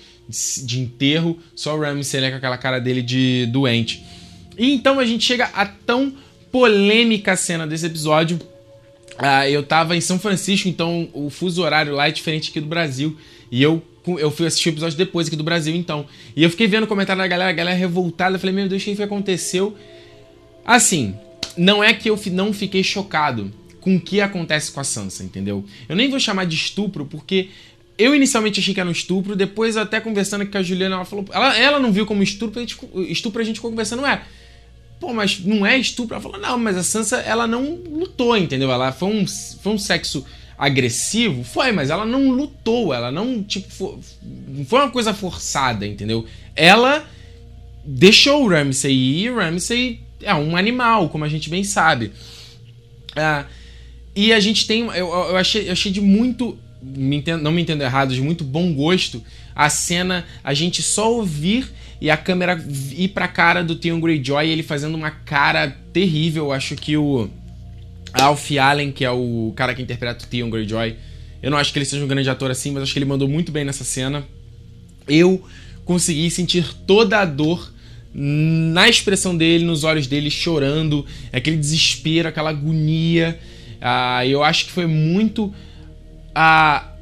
de 0.64 0.80
enterro, 0.80 1.38
só 1.54 1.76
o 1.76 1.80
Ramsay 1.80 2.20
né, 2.20 2.30
com 2.30 2.36
aquela 2.36 2.58
cara 2.58 2.80
dele 2.80 3.00
de 3.00 3.46
doente. 3.46 4.02
E 4.58 4.72
então 4.72 4.98
a 4.98 5.04
gente 5.04 5.24
chega 5.24 5.44
a 5.54 5.64
tão 5.64 6.12
polêmica 6.50 7.36
cena 7.36 7.66
desse 7.66 7.86
episódio. 7.86 8.40
Ah, 9.16 9.48
eu 9.48 9.62
tava 9.62 9.96
em 9.96 10.00
São 10.00 10.18
Francisco, 10.18 10.68
então 10.68 11.08
o 11.12 11.30
fuso 11.30 11.62
horário 11.62 11.94
lá 11.94 12.08
é 12.08 12.10
diferente 12.10 12.50
aqui 12.50 12.60
do 12.60 12.66
Brasil. 12.66 13.16
E 13.50 13.62
eu 13.62 13.82
eu 14.16 14.30
fui 14.30 14.46
assistir 14.46 14.70
o 14.70 14.72
episódio 14.72 14.96
depois 14.96 15.26
aqui 15.26 15.36
do 15.36 15.44
Brasil, 15.44 15.74
então. 15.74 16.06
E 16.34 16.42
eu 16.42 16.48
fiquei 16.48 16.66
vendo 16.66 16.84
o 16.84 16.86
comentário 16.86 17.20
da 17.20 17.28
galera, 17.28 17.50
a 17.50 17.52
galera 17.52 17.76
revoltada. 17.76 18.36
Eu 18.36 18.40
falei, 18.40 18.54
meu 18.54 18.66
Deus, 18.68 18.82
o 18.82 18.96
que 18.96 19.02
aconteceu? 19.02 19.76
Assim, 20.64 21.14
não 21.58 21.82
é 21.82 21.92
que 21.92 22.08
eu 22.08 22.18
não 22.32 22.52
fiquei 22.52 22.82
chocado 22.82 23.52
com 23.80 23.96
o 23.96 24.00
que 24.00 24.20
acontece 24.20 24.70
com 24.70 24.80
a 24.80 24.84
Sansa, 24.84 25.24
entendeu? 25.24 25.64
Eu 25.88 25.96
nem 25.96 26.08
vou 26.08 26.20
chamar 26.20 26.44
de 26.44 26.56
estupro, 26.56 27.04
porque 27.04 27.48
eu 27.96 28.14
inicialmente 28.14 28.60
achei 28.60 28.72
que 28.72 28.80
era 28.80 28.88
um 28.88 28.92
estupro, 28.92 29.34
depois 29.34 29.76
até 29.76 30.00
conversando 30.00 30.46
com 30.46 30.56
a 30.56 30.62
Juliana, 30.62 30.96
ela 30.96 31.04
falou. 31.04 31.24
Ela, 31.32 31.58
ela 31.58 31.78
não 31.80 31.92
viu 31.92 32.06
como 32.06 32.22
estupro, 32.22 32.58
a 32.58 32.62
gente, 32.62 32.78
estupro 33.08 33.42
a 33.42 33.44
gente 33.44 33.56
ficou 33.56 33.70
conversando, 33.70 34.06
é. 34.06 34.22
pô, 35.00 35.12
mas 35.12 35.40
não 35.40 35.66
é 35.66 35.76
estupro? 35.76 36.14
Ela 36.14 36.22
falou, 36.22 36.38
não, 36.38 36.56
mas 36.58 36.76
a 36.76 36.82
Sansa, 36.82 37.16
ela 37.18 37.46
não 37.46 37.74
lutou, 37.74 38.36
entendeu? 38.36 38.70
Ela 38.70 38.92
foi 38.92 39.08
um, 39.08 39.26
foi 39.26 39.72
um 39.72 39.78
sexo 39.78 40.24
agressivo? 40.56 41.42
Foi, 41.42 41.72
mas 41.72 41.90
ela 41.90 42.04
não 42.04 42.30
lutou, 42.30 42.94
ela 42.94 43.10
não, 43.10 43.42
tipo, 43.42 43.68
foi, 43.68 43.98
foi 44.66 44.80
uma 44.80 44.90
coisa 44.90 45.12
forçada, 45.12 45.86
entendeu? 45.86 46.24
Ela 46.54 47.04
deixou 47.84 48.44
o 48.44 48.48
Ramsay 48.48 48.92
ir 48.92 49.24
e 49.24 49.30
o 49.30 49.36
Ramsay 49.36 50.07
é 50.22 50.34
um 50.34 50.56
animal, 50.56 51.08
como 51.08 51.24
a 51.24 51.28
gente 51.28 51.48
bem 51.48 51.64
sabe. 51.64 52.12
Ah, 53.16 53.44
e 54.14 54.32
a 54.32 54.40
gente 54.40 54.66
tem. 54.66 54.86
Eu, 54.86 55.08
eu, 55.08 55.36
achei, 55.36 55.68
eu 55.68 55.72
achei 55.72 55.92
de 55.92 56.00
muito. 56.00 56.58
Me 56.80 57.16
entendo, 57.16 57.42
não 57.42 57.50
me 57.50 57.60
entendo 57.60 57.82
errado, 57.82 58.14
de 58.14 58.20
muito 58.20 58.44
bom 58.44 58.72
gosto 58.72 59.22
a 59.58 59.68
cena, 59.68 60.24
a 60.44 60.54
gente 60.54 60.80
só 60.84 61.12
ouvir 61.12 61.68
e 62.00 62.08
a 62.08 62.16
câmera 62.16 62.64
ir 62.96 63.08
pra 63.08 63.26
cara 63.26 63.64
do 63.64 63.74
Theon 63.74 63.98
Greyjoy 63.98 64.48
ele 64.48 64.62
fazendo 64.62 64.94
uma 64.94 65.10
cara 65.10 65.76
terrível. 65.92 66.52
Acho 66.52 66.76
que 66.76 66.96
o 66.96 67.28
Alf 68.12 68.52
Allen, 68.56 68.92
que 68.92 69.04
é 69.04 69.10
o 69.10 69.52
cara 69.56 69.74
que 69.74 69.82
interpreta 69.82 70.24
o 70.24 70.28
Theon 70.28 70.48
Greyjoy, 70.48 70.94
eu 71.42 71.50
não 71.50 71.58
acho 71.58 71.72
que 71.72 71.78
ele 71.80 71.86
seja 71.86 72.04
um 72.04 72.06
grande 72.06 72.30
ator 72.30 72.52
assim, 72.52 72.70
mas 72.70 72.84
acho 72.84 72.92
que 72.92 72.98
ele 73.00 73.06
mandou 73.06 73.28
muito 73.28 73.50
bem 73.50 73.64
nessa 73.64 73.82
cena. 73.82 74.24
Eu 75.08 75.42
consegui 75.84 76.30
sentir 76.30 76.72
toda 76.86 77.18
a 77.18 77.24
dor 77.24 77.72
na 78.14 78.88
expressão 78.88 79.36
dele, 79.36 79.64
nos 79.64 79.84
olhos 79.84 80.06
dele, 80.06 80.30
chorando, 80.30 81.04
aquele 81.32 81.56
desespero, 81.56 82.28
aquela 82.28 82.50
agonia. 82.50 83.38
Ah, 83.80 84.26
eu 84.26 84.42
acho 84.42 84.66
que 84.66 84.72
foi 84.72 84.86
muito. 84.86 85.52
Ah, 86.34 86.92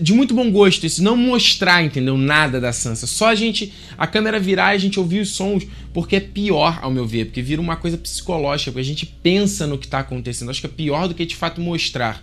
de 0.00 0.12
muito 0.12 0.34
bom 0.34 0.50
gosto 0.50 0.84
isso, 0.84 1.02
não 1.02 1.16
mostrar, 1.16 1.82
entendeu? 1.84 2.16
Nada 2.16 2.60
da 2.60 2.72
Sansa. 2.72 3.06
Só 3.06 3.28
a 3.28 3.34
gente. 3.34 3.72
A 3.96 4.06
câmera 4.06 4.38
virar 4.38 4.74
e 4.74 4.76
a 4.76 4.78
gente 4.78 4.98
ouvir 4.98 5.20
os 5.20 5.30
sons, 5.30 5.66
porque 5.92 6.16
é 6.16 6.20
pior, 6.20 6.78
ao 6.82 6.90
meu 6.90 7.06
ver, 7.06 7.26
porque 7.26 7.42
vira 7.42 7.60
uma 7.60 7.76
coisa 7.76 7.96
psicológica, 7.96 8.70
porque 8.70 8.80
a 8.80 8.84
gente 8.84 9.06
pensa 9.06 9.66
no 9.66 9.78
que 9.78 9.86
está 9.86 10.00
acontecendo. 10.00 10.50
Acho 10.50 10.60
que 10.60 10.66
é 10.66 10.70
pior 10.70 11.08
do 11.08 11.14
que 11.14 11.24
de 11.24 11.36
fato 11.36 11.60
mostrar. 11.60 12.22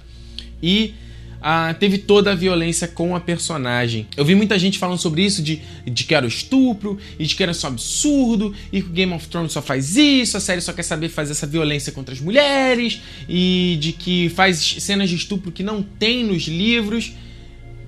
E 0.62 0.94
ah, 1.42 1.76
teve 1.80 1.98
toda 1.98 2.32
a 2.32 2.36
violência 2.36 2.88
com 2.88 3.16
a 3.16 3.20
personagem. 3.20 4.08
Eu 4.16 4.26
vi 4.26 4.36
muita 4.36 4.58
gente 4.58 4.80
falando 4.80 4.98
sobre 4.98 5.24
isso, 5.24 5.42
de, 5.42 5.62
de 5.86 6.04
que 6.04 6.16
era 6.16 6.26
estupro, 6.26 6.98
e 7.20 7.26
de 7.26 7.36
que 7.36 7.44
era 7.44 7.54
só 7.54 7.68
absurdo, 7.68 8.54
e 8.72 8.82
que 8.82 8.90
o 8.90 8.92
Game 8.92 9.14
of 9.14 9.28
Thrones 9.28 9.52
só 9.52 9.62
faz 9.62 9.96
isso, 9.96 10.38
a 10.38 10.40
série 10.40 10.62
só 10.62 10.74
quer 10.74 10.84
saber 10.84 11.10
fazer 11.10 11.32
essa 11.32 11.48
violência 11.48 11.92
contra 11.92 12.14
as 12.14 12.22
mulheres, 12.22 13.02
e 13.28 13.78
de 13.80 13.92
que 13.92 14.30
faz 14.30 14.78
cenas 14.80 15.10
de 15.10 15.16
estupro 15.16 15.52
que 15.52 15.64
não 15.64 15.82
tem 15.82 16.24
nos 16.24 16.44
livros 16.48 17.14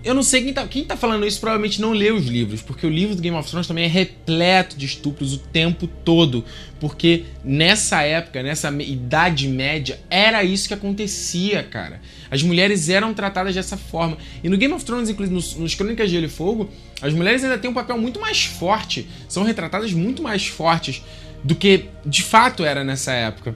eu 0.08 0.14
não 0.14 0.24
sei 0.24 0.42
quem 0.42 0.54
tá, 0.54 0.66
quem 0.66 0.86
tá 0.86 0.96
falando 0.96 1.26
isso, 1.26 1.40
provavelmente 1.40 1.82
não 1.82 1.92
leu 1.92 2.16
os 2.16 2.26
livros, 2.26 2.62
porque 2.62 2.88
o 2.88 2.90
livro 2.90 3.14
do 3.14 3.22
Game 3.22 3.36
of 3.36 3.50
Thrones 3.50 3.68
também 3.68 3.84
é 3.84 3.88
repleto 3.88 4.78
de 4.78 4.86
estupros 4.86 5.34
o 5.34 5.38
tempo 5.38 5.86
todo. 5.86 6.46
Porque 6.80 7.26
nessa 7.44 8.04
época, 8.04 8.42
nessa 8.42 8.70
idade 8.70 9.48
média, 9.48 10.00
era 10.10 10.44
isso 10.44 10.68
que 10.68 10.74
acontecia, 10.74 11.62
cara. 11.62 12.00
As 12.32 12.42
mulheres 12.42 12.88
eram 12.88 13.14
tratadas 13.14 13.54
dessa 13.54 13.76
forma. 13.76 14.18
E 14.42 14.48
no 14.48 14.58
Game 14.58 14.74
of 14.74 14.86
Thrones, 14.86 15.10
inclusive 15.10 15.36
nos, 15.36 15.56
nos 15.56 15.76
Crônicas 15.76 16.08
de 16.10 16.16
Gelo 16.16 16.28
e 16.28 16.30
Fogo, 16.30 16.70
as 17.02 17.14
mulheres 17.14 17.44
ainda 17.44 17.58
têm 17.58 17.70
um 17.70 17.74
papel 17.74 17.98
muito 17.98 18.20
mais 18.20 18.46
forte, 18.46 19.08
são 19.28 19.44
retratadas 19.44 19.92
muito 19.92 20.24
mais 20.24 20.48
fortes 20.48 21.04
do 21.44 21.54
que 21.54 21.86
de 22.06 22.24
fato 22.24 22.64
era 22.64 22.84
nessa 22.84 23.12
época. 23.12 23.56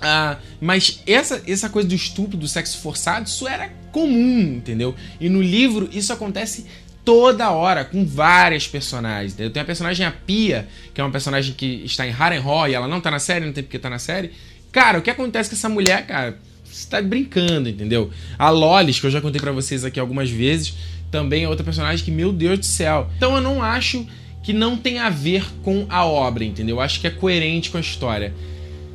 Ah, 0.00 0.38
mas 0.60 1.02
essa, 1.06 1.42
essa 1.46 1.68
coisa 1.68 1.88
do 1.88 1.94
estupro, 1.94 2.38
do 2.38 2.48
sexo 2.48 2.78
forçado, 2.78 3.26
isso 3.26 3.46
era 3.46 3.70
comum, 3.92 4.56
entendeu? 4.56 4.94
E 5.20 5.28
no 5.28 5.42
livro 5.42 5.88
isso 5.92 6.12
acontece 6.12 6.66
toda 7.04 7.50
hora, 7.50 7.84
com 7.84 8.04
várias 8.04 8.66
personagens. 8.66 9.32
Entendeu? 9.32 9.50
Tem 9.50 9.62
a 9.62 9.64
personagem 9.64 10.04
a 10.04 10.10
Pia, 10.10 10.68
que 10.92 11.00
é 11.00 11.04
uma 11.04 11.10
personagem 11.10 11.54
que 11.54 11.82
está 11.84 12.06
em 12.06 12.10
Harrenhal 12.10 12.68
e 12.68 12.74
ela 12.74 12.86
não 12.86 13.00
tá 13.00 13.10
na 13.10 13.18
série, 13.18 13.46
não 13.46 13.52
tem 13.52 13.64
porque 13.64 13.78
tá 13.78 13.88
na 13.88 13.98
série. 13.98 14.30
Cara, 14.70 14.98
o 14.98 15.02
que 15.02 15.08
acontece 15.08 15.48
com 15.48 15.56
essa 15.56 15.68
mulher, 15.68 16.06
cara? 16.06 16.38
Você 16.64 16.86
tá 16.88 17.00
brincando, 17.00 17.68
entendeu? 17.68 18.10
A 18.38 18.50
Lolis, 18.50 19.00
que 19.00 19.06
eu 19.06 19.10
já 19.10 19.22
contei 19.22 19.40
para 19.40 19.52
vocês 19.52 19.84
aqui 19.84 19.98
algumas 19.98 20.28
vezes, 20.28 20.74
também 21.10 21.44
é 21.44 21.48
outra 21.48 21.64
personagem 21.64 22.04
que, 22.04 22.10
meu 22.10 22.30
Deus 22.32 22.58
do 22.58 22.66
céu. 22.66 23.10
Então 23.16 23.34
eu 23.34 23.40
não 23.40 23.62
acho 23.62 24.06
que 24.42 24.52
não 24.52 24.76
tem 24.76 24.98
a 24.98 25.08
ver 25.08 25.44
com 25.62 25.86
a 25.88 26.04
obra, 26.04 26.44
entendeu? 26.44 26.76
Eu 26.76 26.80
acho 26.80 27.00
que 27.00 27.06
é 27.06 27.10
coerente 27.10 27.70
com 27.70 27.78
a 27.78 27.80
história. 27.80 28.34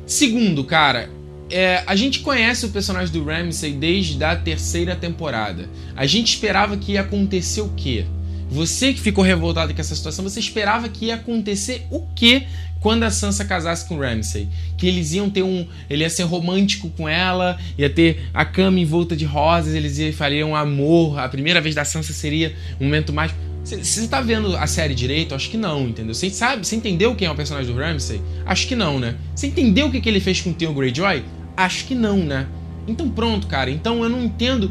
Segundo, 0.06 0.62
cara, 0.64 1.10
é, 1.50 1.82
a 1.86 1.94
gente 1.94 2.20
conhece 2.20 2.66
o 2.66 2.70
personagem 2.70 3.12
do 3.12 3.24
Ramsay 3.24 3.72
desde 3.72 4.22
a 4.24 4.34
terceira 4.34 4.96
temporada. 4.96 5.68
A 5.94 6.06
gente 6.06 6.34
esperava 6.34 6.76
que 6.76 6.92
ia 6.92 7.02
acontecer 7.02 7.60
o 7.60 7.68
quê? 7.76 8.06
Você 8.50 8.92
que 8.92 9.00
ficou 9.00 9.24
revoltado 9.24 9.74
com 9.74 9.80
essa 9.80 9.94
situação, 9.94 10.22
você 10.22 10.38
esperava 10.38 10.88
que 10.88 11.06
ia 11.06 11.16
acontecer 11.16 11.86
o 11.90 12.06
quê 12.14 12.46
quando 12.80 13.02
a 13.02 13.10
Sansa 13.10 13.44
casasse 13.44 13.88
com 13.88 13.96
o 13.96 14.00
Ramsay? 14.00 14.48
Que 14.76 14.86
eles 14.86 15.12
iam 15.12 15.28
ter 15.30 15.42
um. 15.42 15.66
Ele 15.88 16.02
ia 16.02 16.10
ser 16.10 16.24
romântico 16.24 16.90
com 16.90 17.08
ela, 17.08 17.58
ia 17.76 17.90
ter 17.90 18.28
a 18.32 18.44
cama 18.44 18.78
em 18.78 18.84
volta 18.84 19.16
de 19.16 19.24
rosas, 19.24 19.74
eles 19.74 19.98
iam 19.98 20.12
fazer 20.12 20.44
um 20.44 20.54
amor. 20.54 21.18
A 21.18 21.28
primeira 21.28 21.60
vez 21.60 21.74
da 21.74 21.84
Sansa 21.84 22.12
seria 22.12 22.54
um 22.80 22.84
momento 22.84 23.12
mais. 23.12 23.32
Você 23.64 24.06
tá 24.08 24.20
vendo 24.20 24.54
a 24.56 24.66
série 24.66 24.94
direito? 24.94 25.34
Acho 25.34 25.48
que 25.48 25.56
não, 25.56 25.88
entendeu? 25.88 26.14
Você 26.14 26.28
sabe, 26.28 26.66
você 26.66 26.76
entendeu 26.76 27.14
quem 27.14 27.26
é 27.26 27.30
o 27.30 27.34
personagem 27.34 27.72
do 27.72 27.80
Ramsay? 27.80 28.20
Acho 28.44 28.68
que 28.68 28.76
não, 28.76 28.98
né? 28.98 29.16
Você 29.34 29.46
entendeu 29.46 29.86
o 29.86 29.90
que, 29.90 30.02
que 30.02 30.08
ele 30.08 30.20
fez 30.20 30.40
com 30.42 30.50
o 30.50 30.54
Theon 30.54 30.74
Greyjoy? 30.74 31.24
Acho 31.56 31.86
que 31.86 31.94
não, 31.94 32.18
né? 32.18 32.46
Então 32.86 33.08
pronto, 33.08 33.46
cara. 33.46 33.70
Então 33.70 34.02
eu 34.02 34.10
não 34.10 34.22
entendo 34.22 34.70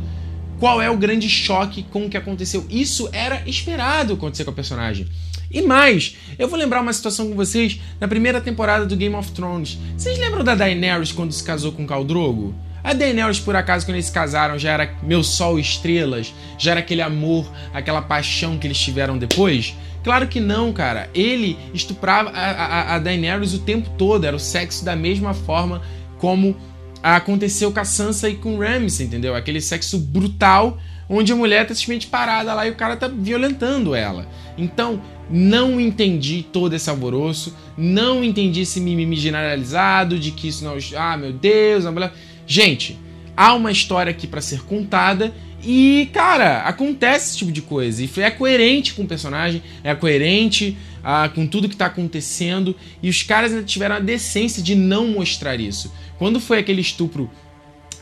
qual 0.60 0.80
é 0.80 0.92
o 0.92 0.98
grande 0.98 1.28
choque 1.28 1.82
com 1.84 2.06
o 2.06 2.10
que 2.10 2.18
aconteceu. 2.18 2.66
Isso 2.70 3.10
era 3.12 3.42
esperado 3.48 4.14
acontecer 4.14 4.44
com 4.44 4.52
a 4.52 4.54
personagem. 4.54 5.08
E 5.52 5.62
mais, 5.64 6.16
eu 6.38 6.48
vou 6.48 6.58
lembrar 6.58 6.82
uma 6.82 6.94
situação 6.94 7.30
com 7.30 7.36
vocês 7.36 7.80
na 8.00 8.08
primeira 8.08 8.40
temporada 8.40 8.86
do 8.86 8.96
Game 8.96 9.16
of 9.16 9.32
Thrones. 9.32 9.78
Vocês 9.98 10.20
lembram 10.20 10.44
da 10.44 10.54
Daenerys 10.54 11.12
quando 11.12 11.32
se 11.32 11.44
casou 11.44 11.72
com 11.72 11.86
Khal 11.86 12.04
Drogo? 12.04 12.54
A 12.84 12.94
Daenerys, 12.94 13.40
por 13.40 13.56
acaso, 13.56 13.86
quando 13.86 13.96
eles 13.96 14.08
se 14.08 14.12
casaram, 14.12 14.60
já 14.60 14.72
era 14.72 14.94
meu 15.02 15.24
sol 15.24 15.58
estrelas? 15.58 16.34
Já 16.58 16.72
era 16.72 16.82
aquele 16.82 17.02
amor, 17.02 17.50
aquela 17.74 18.02
paixão 18.02 18.58
que 18.58 18.68
eles 18.68 18.78
tiveram 18.78 19.18
depois? 19.18 19.76
Claro 20.04 20.28
que 20.28 20.40
não, 20.40 20.74
cara. 20.74 21.10
Ele 21.14 21.58
estuprava 21.74 22.30
a, 22.32 22.52
a, 22.52 22.96
a 22.96 23.00
Daenerys 23.00 23.54
o 23.54 23.60
tempo 23.60 23.90
todo. 23.98 24.26
Era 24.26 24.36
o 24.36 24.40
sexo 24.40 24.84
da 24.84 24.96
mesma 24.96 25.34
forma 25.34 25.82
como 26.20 26.58
aconteceu 27.02 27.72
com 27.72 27.80
a 27.80 27.86
Sansa 27.86 28.30
e 28.30 28.36
com 28.36 28.56
o 28.56 28.60
Ramsay, 28.60 29.06
entendeu? 29.06 29.36
Aquele 29.36 29.62
sexo 29.62 29.98
brutal 29.98 30.78
onde 31.10 31.32
a 31.32 31.36
mulher 31.36 31.68
tá 31.68 31.74
simplesmente 31.74 32.08
parada 32.08 32.54
lá 32.54 32.68
e 32.68 32.72
o 32.72 32.76
cara 32.76 32.96
tá 32.96 33.08
violentando 33.08 33.94
ela. 33.94 34.28
Então, 34.58 35.02
não 35.30 35.80
entendi 35.80 36.44
todo 36.44 36.74
esse 36.74 36.90
alvoroço, 36.90 37.56
não 37.78 38.24
entendi 38.24 38.62
esse 38.62 38.80
mimimi 38.80 39.16
generalizado 39.16 40.18
de 40.18 40.32
que 40.32 40.48
isso 40.48 40.64
não. 40.64 40.78
Ah, 40.98 41.18
meu 41.18 41.34
Deus, 41.34 41.86
a 41.86 41.92
mulher. 41.92 42.14
Gente, 42.46 42.98
há 43.36 43.54
uma 43.54 43.72
história 43.72 44.12
aqui 44.12 44.28
para 44.28 44.42
ser 44.42 44.64
contada 44.64 45.34
e, 45.66 46.10
cara, 46.12 46.60
acontece 46.64 47.30
esse 47.30 47.38
tipo 47.38 47.52
de 47.52 47.62
coisa. 47.62 48.04
E 48.04 48.10
é 48.22 48.30
coerente 48.30 48.94
com 48.94 49.04
o 49.04 49.08
personagem, 49.08 49.64
é 49.84 49.96
coerente 49.96 50.78
ah, 51.04 51.30
com 51.34 51.48
tudo 51.48 51.70
que 51.70 51.76
tá 51.76 51.86
acontecendo. 51.86 52.76
E 53.02 53.10
os 53.10 53.24
caras 53.24 53.54
ainda 53.54 53.64
tiveram 53.64 53.96
a 53.96 54.00
decência 54.00 54.62
de 54.62 54.76
não 54.76 55.08
mostrar 55.08 55.60
isso. 55.60 55.94
Quando 56.18 56.40
foi 56.40 56.60
aquele 56.60 56.82
estupro 56.82 57.32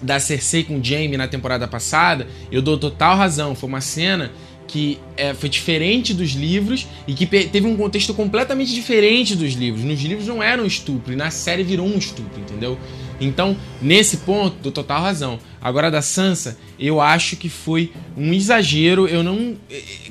da 0.01 0.19
Cersei 0.19 0.63
com 0.63 0.79
o 0.79 0.83
Jaime 0.83 1.15
na 1.15 1.27
temporada 1.27 1.67
passada, 1.67 2.27
eu 2.51 2.61
dou 2.61 2.77
total 2.79 3.15
razão. 3.15 3.53
Foi 3.53 3.69
uma 3.69 3.81
cena 3.81 4.31
que 4.71 4.97
é, 5.17 5.33
foi 5.33 5.49
diferente 5.49 6.13
dos 6.13 6.29
livros 6.29 6.87
e 7.05 7.13
que 7.13 7.25
teve 7.25 7.67
um 7.67 7.75
contexto 7.75 8.13
completamente 8.13 8.73
diferente 8.73 9.35
dos 9.35 9.53
livros. 9.53 9.83
Nos 9.83 10.01
livros 10.01 10.27
não 10.27 10.41
era 10.41 10.61
um 10.61 10.65
estupro, 10.65 11.11
e 11.11 11.15
na 11.15 11.29
série 11.29 11.61
virou 11.61 11.85
um 11.85 11.97
estupro, 11.97 12.39
entendeu? 12.39 12.79
Então, 13.19 13.55
nesse 13.81 14.17
ponto, 14.17 14.55
dou 14.63 14.71
total 14.71 15.01
razão. 15.01 15.39
Agora, 15.61 15.91
da 15.91 16.01
Sansa, 16.01 16.57
eu 16.79 17.01
acho 17.01 17.35
que 17.35 17.49
foi 17.49 17.91
um 18.15 18.33
exagero. 18.33 19.07
Eu 19.07 19.21
não. 19.21 19.57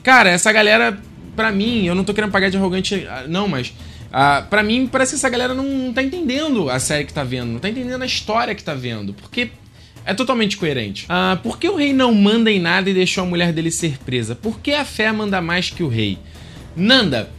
Cara, 0.03 0.29
essa 0.29 0.53
galera, 0.53 1.01
pra 1.35 1.51
mim, 1.51 1.87
eu 1.87 1.94
não 1.94 2.05
tô 2.05 2.12
querendo 2.12 2.31
pagar 2.31 2.51
de 2.51 2.59
arrogante, 2.59 3.07
não, 3.29 3.49
mas. 3.49 3.68
Uh, 4.11 4.46
para 4.51 4.62
mim, 4.62 4.88
parece 4.90 5.12
que 5.12 5.16
essa 5.16 5.29
galera 5.31 5.55
não, 5.55 5.64
não 5.64 5.92
tá 5.92 6.03
entendendo 6.03 6.68
a 6.68 6.81
série 6.81 7.05
que 7.05 7.14
tá 7.14 7.23
vendo, 7.23 7.53
não 7.53 7.61
tá 7.61 7.68
entendendo 7.68 8.03
a 8.03 8.07
história 8.07 8.55
que 8.55 8.62
tá 8.62 8.75
vendo. 8.75 9.14
Porque 9.14 9.51
é 10.04 10.14
totalmente 10.14 10.56
coerente. 10.56 11.06
Ah, 11.08 11.38
por 11.42 11.58
que 11.58 11.68
o 11.68 11.76
rei 11.76 11.92
não 11.92 12.14
manda 12.14 12.50
em 12.50 12.58
nada 12.58 12.88
e 12.90 12.94
deixou 12.94 13.24
a 13.24 13.26
mulher 13.26 13.52
dele 13.52 13.70
ser 13.70 13.98
presa? 13.98 14.34
Por 14.34 14.60
que 14.60 14.72
a 14.72 14.84
fé 14.84 15.12
manda 15.12 15.40
mais 15.40 15.70
que 15.70 15.82
o 15.82 15.88
rei? 15.88 16.18
Nanda, 16.76 17.30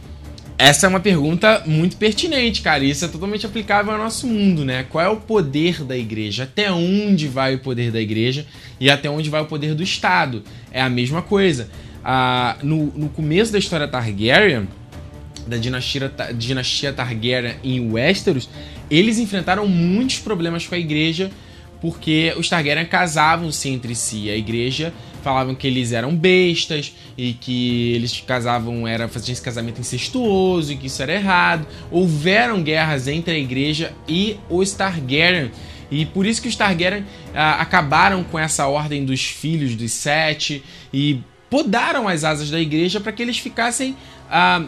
essa 0.58 0.86
é 0.86 0.88
uma 0.88 1.00
pergunta 1.00 1.62
muito 1.66 1.96
pertinente, 1.96 2.62
cara. 2.62 2.84
Isso 2.84 3.04
é 3.04 3.08
totalmente 3.08 3.44
aplicável 3.44 3.92
ao 3.92 3.98
nosso 3.98 4.26
mundo, 4.26 4.64
né? 4.64 4.84
Qual 4.88 5.04
é 5.04 5.08
o 5.08 5.16
poder 5.16 5.82
da 5.82 5.96
igreja? 5.96 6.44
Até 6.44 6.70
onde 6.70 7.26
vai 7.26 7.56
o 7.56 7.58
poder 7.58 7.90
da 7.90 8.00
igreja 8.00 8.46
e 8.78 8.88
até 8.88 9.10
onde 9.10 9.28
vai 9.28 9.40
o 9.40 9.46
poder 9.46 9.74
do 9.74 9.82
Estado? 9.82 10.42
É 10.70 10.80
a 10.80 10.88
mesma 10.88 11.20
coisa. 11.20 11.68
Ah, 12.04 12.56
no, 12.62 12.86
no 12.96 13.08
começo 13.08 13.52
da 13.52 13.58
história 13.58 13.88
Targaryen, 13.88 14.68
da 15.46 15.56
dinastia, 15.56 16.12
dinastia 16.34 16.92
Targaryen 16.92 17.56
em 17.64 17.90
Westeros, 17.90 18.48
eles 18.90 19.18
enfrentaram 19.18 19.66
muitos 19.66 20.18
problemas 20.18 20.66
com 20.66 20.74
a 20.74 20.78
igreja 20.78 21.30
porque 21.82 22.32
os 22.38 22.48
Targaryen 22.48 22.86
casavam-se 22.86 23.68
entre 23.68 23.96
si. 23.96 24.30
A 24.30 24.36
igreja 24.36 24.94
falavam 25.20 25.52
que 25.52 25.66
eles 25.66 25.90
eram 25.90 26.14
bestas 26.14 26.94
e 27.18 27.32
que 27.32 27.92
eles 27.92 28.20
casavam, 28.20 28.86
era 28.86 29.08
faziam 29.08 29.32
esse 29.32 29.42
casamento 29.42 29.80
incestuoso 29.80 30.72
e 30.72 30.76
que 30.76 30.86
isso 30.86 31.02
era 31.02 31.12
errado. 31.12 31.66
Houveram 31.90 32.62
guerras 32.62 33.08
entre 33.08 33.34
a 33.34 33.38
igreja 33.38 33.92
e 34.08 34.38
os 34.48 34.70
Targaryen. 34.72 35.50
E 35.90 36.06
por 36.06 36.24
isso 36.24 36.40
que 36.40 36.48
os 36.48 36.54
Targaryen 36.54 37.04
ah, 37.34 37.60
acabaram 37.60 38.22
com 38.22 38.38
essa 38.38 38.68
ordem 38.68 39.04
dos 39.04 39.20
filhos 39.20 39.74
dos 39.74 39.90
sete 39.90 40.62
e 40.94 41.20
podaram 41.50 42.06
as 42.06 42.22
asas 42.22 42.48
da 42.48 42.60
igreja 42.60 43.00
para 43.00 43.10
que 43.10 43.20
eles 43.20 43.38
ficassem 43.38 43.96
ah, 44.30 44.64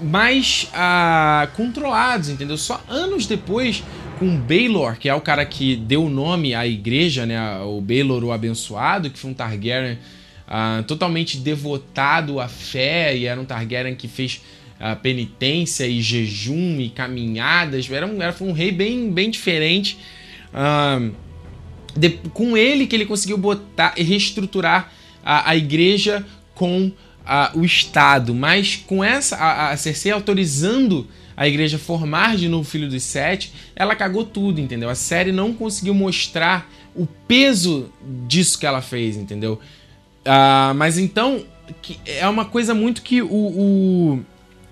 mais 0.00 0.68
ah, 0.74 1.46
controlados, 1.56 2.28
entendeu? 2.28 2.56
Só 2.56 2.82
anos 2.88 3.26
depois, 3.26 3.84
com 4.24 4.38
Baelor, 4.38 4.96
que 4.96 5.06
é 5.06 5.14
o 5.14 5.20
cara 5.20 5.44
que 5.44 5.76
deu 5.76 6.04
o 6.04 6.08
nome 6.08 6.54
à 6.54 6.66
igreja, 6.66 7.26
né? 7.26 7.58
O 7.60 7.78
Baelor 7.82 8.24
o 8.24 8.32
Abençoado, 8.32 9.10
que 9.10 9.18
foi 9.18 9.30
um 9.30 9.34
Targaryen 9.34 9.98
ah, 10.48 10.82
totalmente 10.88 11.36
devotado 11.36 12.40
à 12.40 12.48
fé 12.48 13.14
e 13.14 13.26
era 13.26 13.38
um 13.38 13.44
Targaryen 13.44 13.94
que 13.94 14.08
fez 14.08 14.40
ah, 14.80 14.96
penitência 14.96 15.86
e 15.86 16.00
jejum 16.00 16.80
e 16.80 16.88
caminhadas. 16.88 17.90
Era 17.90 18.06
um, 18.06 18.22
era, 18.22 18.34
um 18.40 18.52
rei 18.52 18.72
bem, 18.72 19.10
bem 19.10 19.28
diferente. 19.28 19.98
Ah, 20.54 21.06
de, 21.94 22.08
com 22.32 22.56
ele 22.56 22.86
que 22.86 22.96
ele 22.96 23.04
conseguiu 23.04 23.36
botar 23.36 23.92
e 23.94 24.02
reestruturar 24.02 24.90
a, 25.22 25.50
a 25.50 25.56
igreja 25.56 26.24
com 26.54 26.90
o 27.54 27.64
Estado, 27.64 28.34
mas 28.34 28.76
com 28.86 29.02
essa 29.02 29.36
a, 29.36 29.70
a 29.70 29.76
Cersei 29.78 30.12
autorizando 30.12 31.08
a 31.36 31.46
igreja 31.48 31.78
formar 31.78 32.36
de 32.36 32.48
novo 32.48 32.68
filho 32.68 32.88
dos 32.88 33.02
sete, 33.02 33.52
ela 33.74 33.94
cagou 33.94 34.24
tudo, 34.24 34.60
entendeu? 34.60 34.88
A 34.88 34.94
série 34.94 35.32
não 35.32 35.52
conseguiu 35.52 35.94
mostrar 35.94 36.70
o 36.94 37.06
peso 37.06 37.90
disso 38.26 38.58
que 38.58 38.66
ela 38.66 38.80
fez, 38.80 39.16
entendeu? 39.16 39.58
Uh, 40.24 40.74
mas 40.76 40.98
então, 40.98 41.44
é 42.06 42.26
uma 42.28 42.44
coisa 42.44 42.74
muito 42.74 43.02
que 43.02 43.20
o, 43.20 43.28
o 43.28 44.24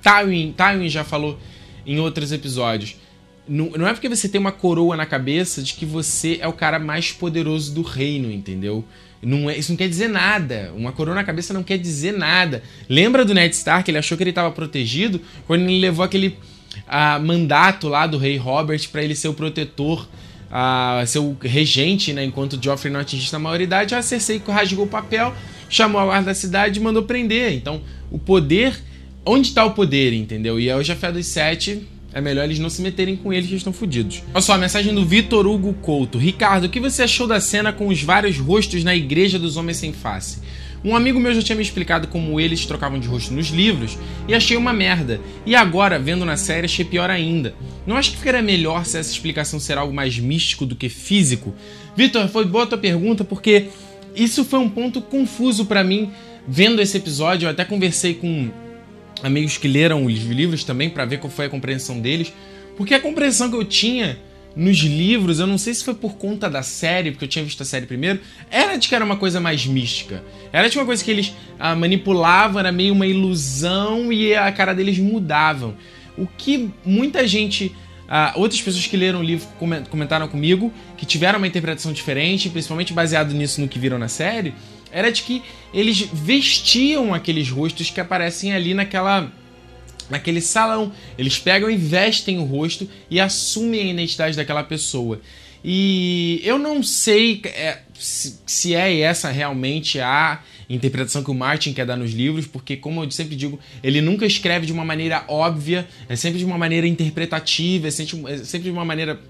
Tywin, 0.02 0.54
Tywin 0.56 0.88
já 0.88 1.04
falou 1.04 1.38
em 1.86 1.98
outros 1.98 2.32
episódios. 2.32 2.96
Não, 3.48 3.70
não 3.70 3.88
é 3.88 3.92
porque 3.92 4.08
você 4.08 4.28
tem 4.28 4.40
uma 4.40 4.52
coroa 4.52 4.96
na 4.96 5.04
cabeça 5.04 5.62
de 5.62 5.74
que 5.74 5.84
você 5.84 6.38
é 6.40 6.46
o 6.46 6.52
cara 6.52 6.78
mais 6.78 7.10
poderoso 7.12 7.74
do 7.74 7.82
reino, 7.82 8.30
entendeu? 8.30 8.84
Não 9.20 9.48
é, 9.48 9.56
isso 9.56 9.70
não 9.70 9.76
quer 9.76 9.88
dizer 9.88 10.08
nada. 10.08 10.72
Uma 10.76 10.92
coroa 10.92 11.14
na 11.14 11.24
cabeça 11.24 11.52
não 11.54 11.62
quer 11.62 11.78
dizer 11.78 12.12
nada. 12.12 12.62
Lembra 12.88 13.24
do 13.24 13.34
Ned 13.34 13.54
Stark? 13.54 13.88
Ele 13.88 13.98
achou 13.98 14.16
que 14.16 14.22
ele 14.22 14.30
estava 14.30 14.50
protegido 14.50 15.20
quando 15.46 15.62
ele 15.62 15.78
levou 15.78 16.04
aquele 16.04 16.36
mandato 17.22 17.88
lá 17.88 18.06
do 18.06 18.18
rei 18.18 18.36
Robert 18.36 18.88
para 18.90 19.02
ele 19.02 19.14
ser 19.14 19.28
o 19.28 19.34
protetor, 19.34 20.08
ser 21.06 21.18
o 21.18 21.36
regente, 21.40 22.12
né? 22.12 22.24
Enquanto 22.24 22.62
Joffrey 22.62 22.92
não 22.92 23.00
atingisse 23.00 23.34
a 23.34 23.38
maioridade. 23.38 23.94
A 23.94 24.02
Cersei 24.02 24.42
rasgou 24.46 24.84
o 24.84 24.88
papel, 24.88 25.34
chamou 25.68 26.00
a 26.00 26.04
guarda 26.04 26.26
da 26.26 26.34
cidade 26.34 26.78
e 26.78 26.82
mandou 26.82 27.02
prender. 27.02 27.52
Então, 27.52 27.80
o 28.10 28.18
poder. 28.18 28.78
Onde 29.24 29.48
está 29.48 29.64
o 29.64 29.70
poder, 29.70 30.12
entendeu? 30.12 30.58
E 30.58 30.72
hoje 30.72 30.90
a 30.90 30.96
Fé 30.96 31.12
dos 31.12 31.26
Sete 31.26 31.86
é 32.12 32.20
melhor 32.20 32.42
eles 32.42 32.58
não 32.58 32.68
se 32.68 32.82
meterem 32.82 33.14
com 33.14 33.32
eles 33.32 33.48
que 33.48 33.54
estão 33.54 33.72
fodidos. 33.72 34.20
Olha 34.34 34.42
só, 34.42 34.54
a 34.54 34.58
mensagem 34.58 34.92
do 34.92 35.06
Vitor 35.06 35.46
Hugo 35.46 35.72
Couto. 35.74 36.18
Ricardo, 36.18 36.64
o 36.64 36.68
que 36.68 36.80
você 36.80 37.04
achou 37.04 37.28
da 37.28 37.40
cena 37.40 37.72
com 37.72 37.86
os 37.86 38.02
vários 38.02 38.36
rostos 38.36 38.82
na 38.82 38.96
Igreja 38.96 39.38
dos 39.38 39.56
Homens 39.56 39.76
Sem 39.76 39.92
Face? 39.92 40.40
Um 40.84 40.96
amigo 40.96 41.20
meu 41.20 41.32
já 41.32 41.42
tinha 41.42 41.56
me 41.56 41.62
explicado 41.62 42.08
como 42.08 42.40
eles 42.40 42.66
trocavam 42.66 42.98
de 42.98 43.06
rosto 43.06 43.32
nos 43.32 43.48
livros 43.48 43.96
e 44.26 44.34
achei 44.34 44.56
uma 44.56 44.72
merda. 44.72 45.20
E 45.46 45.54
agora, 45.54 45.98
vendo 45.98 46.24
na 46.24 46.36
série, 46.36 46.64
achei 46.64 46.84
pior 46.84 47.08
ainda. 47.08 47.54
Não 47.86 47.96
acho 47.96 48.10
que 48.10 48.16
ficaria 48.18 48.42
melhor 48.42 48.84
se 48.84 48.98
essa 48.98 49.12
explicação 49.12 49.60
ser 49.60 49.78
algo 49.78 49.94
mais 49.94 50.18
místico 50.18 50.66
do 50.66 50.74
que 50.74 50.88
físico? 50.88 51.54
Vitor, 51.96 52.26
foi 52.28 52.44
boa 52.44 52.64
a 52.64 52.66
tua 52.66 52.78
pergunta 52.78 53.22
porque 53.22 53.68
isso 54.14 54.44
foi 54.44 54.58
um 54.58 54.68
ponto 54.68 55.00
confuso 55.00 55.66
para 55.66 55.84
mim 55.84 56.10
vendo 56.48 56.82
esse 56.82 56.96
episódio. 56.96 57.46
Eu 57.46 57.50
até 57.50 57.64
conversei 57.64 58.14
com 58.14 58.50
amigos 59.22 59.56
que 59.56 59.68
leram 59.68 60.04
os 60.04 60.18
livros 60.24 60.64
também 60.64 60.90
para 60.90 61.04
ver 61.04 61.18
qual 61.18 61.30
foi 61.30 61.46
a 61.46 61.48
compreensão 61.50 62.00
deles, 62.00 62.32
porque 62.76 62.94
a 62.94 63.00
compreensão 63.00 63.48
que 63.48 63.56
eu 63.56 63.64
tinha 63.64 64.18
nos 64.54 64.78
livros, 64.78 65.40
eu 65.40 65.46
não 65.46 65.58
sei 65.58 65.74
se 65.74 65.84
foi 65.84 65.94
por 65.94 66.14
conta 66.14 66.48
da 66.48 66.62
série, 66.62 67.10
porque 67.10 67.24
eu 67.24 67.28
tinha 67.28 67.44
visto 67.44 67.62
a 67.62 67.66
série 67.66 67.86
primeiro, 67.86 68.20
era 68.50 68.76
de 68.76 68.88
que 68.88 68.94
era 68.94 69.04
uma 69.04 69.16
coisa 69.16 69.40
mais 69.40 69.66
mística. 69.66 70.22
Era 70.52 70.68
de 70.68 70.78
uma 70.78 70.84
coisa 70.84 71.02
que 71.02 71.10
eles 71.10 71.34
ah, 71.58 71.74
manipulavam, 71.74 72.60
era 72.60 72.70
meio 72.70 72.92
uma 72.92 73.06
ilusão 73.06 74.12
e 74.12 74.34
a 74.34 74.50
cara 74.52 74.74
deles 74.74 74.98
mudavam. 74.98 75.74
O 76.16 76.26
que 76.26 76.70
muita 76.84 77.26
gente. 77.26 77.74
Ah, 78.14 78.34
outras 78.36 78.60
pessoas 78.60 78.86
que 78.86 78.94
leram 78.94 79.20
o 79.20 79.22
livro 79.22 79.48
comentaram 79.88 80.28
comigo, 80.28 80.70
que 80.98 81.06
tiveram 81.06 81.38
uma 81.38 81.46
interpretação 81.46 81.94
diferente, 81.94 82.50
principalmente 82.50 82.92
baseado 82.92 83.32
nisso 83.32 83.58
no 83.58 83.66
que 83.66 83.78
viram 83.78 83.98
na 83.98 84.08
série, 84.08 84.52
era 84.90 85.10
de 85.10 85.22
que 85.22 85.42
eles 85.72 86.00
vestiam 86.12 87.14
aqueles 87.14 87.48
rostos 87.48 87.88
que 87.88 87.98
aparecem 87.98 88.52
ali 88.52 88.74
naquela 88.74 89.32
naquele 90.10 90.40
salão. 90.40 90.92
Eles 91.16 91.38
pegam 91.38 91.70
e 91.70 91.76
vestem 91.76 92.38
o 92.38 92.44
rosto 92.44 92.88
e 93.10 93.20
assumem 93.20 93.80
a 93.80 93.92
identidade 93.92 94.36
daquela 94.36 94.62
pessoa. 94.62 95.20
E 95.64 96.40
eu 96.44 96.58
não 96.58 96.82
sei 96.82 97.40
é, 97.44 97.78
se, 97.94 98.74
é 98.74 99.00
essa 99.00 99.30
realmente 99.30 100.00
a 100.00 100.42
interpretação 100.68 101.22
que 101.22 101.30
o 101.30 101.34
Martin 101.34 101.72
quer 101.72 101.86
dar 101.86 101.96
nos 101.96 102.12
livros, 102.12 102.46
porque, 102.46 102.76
como 102.76 103.04
eu 103.04 103.10
sempre 103.10 103.36
digo, 103.36 103.60
ele 103.82 104.00
nunca 104.00 104.26
escreve 104.26 104.66
de 104.66 104.72
uma 104.72 104.84
maneira 104.84 105.24
óbvia, 105.28 105.86
é 106.08 106.16
sempre 106.16 106.38
de 106.38 106.44
uma 106.44 106.58
maneira 106.58 106.86
interpretativa, 106.86 107.88
é 107.88 107.90
sempre, 107.90 108.32
é 108.32 108.58
de 108.58 108.70
uma 108.70 108.84
maneira 108.84 109.20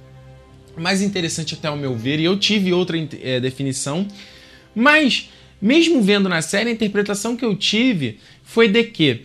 mais 0.76 1.02
interessante, 1.02 1.54
até 1.54 1.68
ao 1.68 1.76
meu 1.76 1.94
ver. 1.94 2.18
E 2.18 2.24
eu 2.24 2.38
tive 2.38 2.72
outra 2.72 2.96
é, 3.22 3.40
definição, 3.40 4.06
mas 4.74 5.28
mesmo 5.60 6.00
vendo 6.00 6.28
na 6.28 6.40
série, 6.40 6.70
a 6.70 6.72
interpretação 6.72 7.36
que 7.36 7.44
eu 7.44 7.54
tive 7.54 8.18
foi 8.42 8.68
de 8.68 8.82
que 8.84 9.22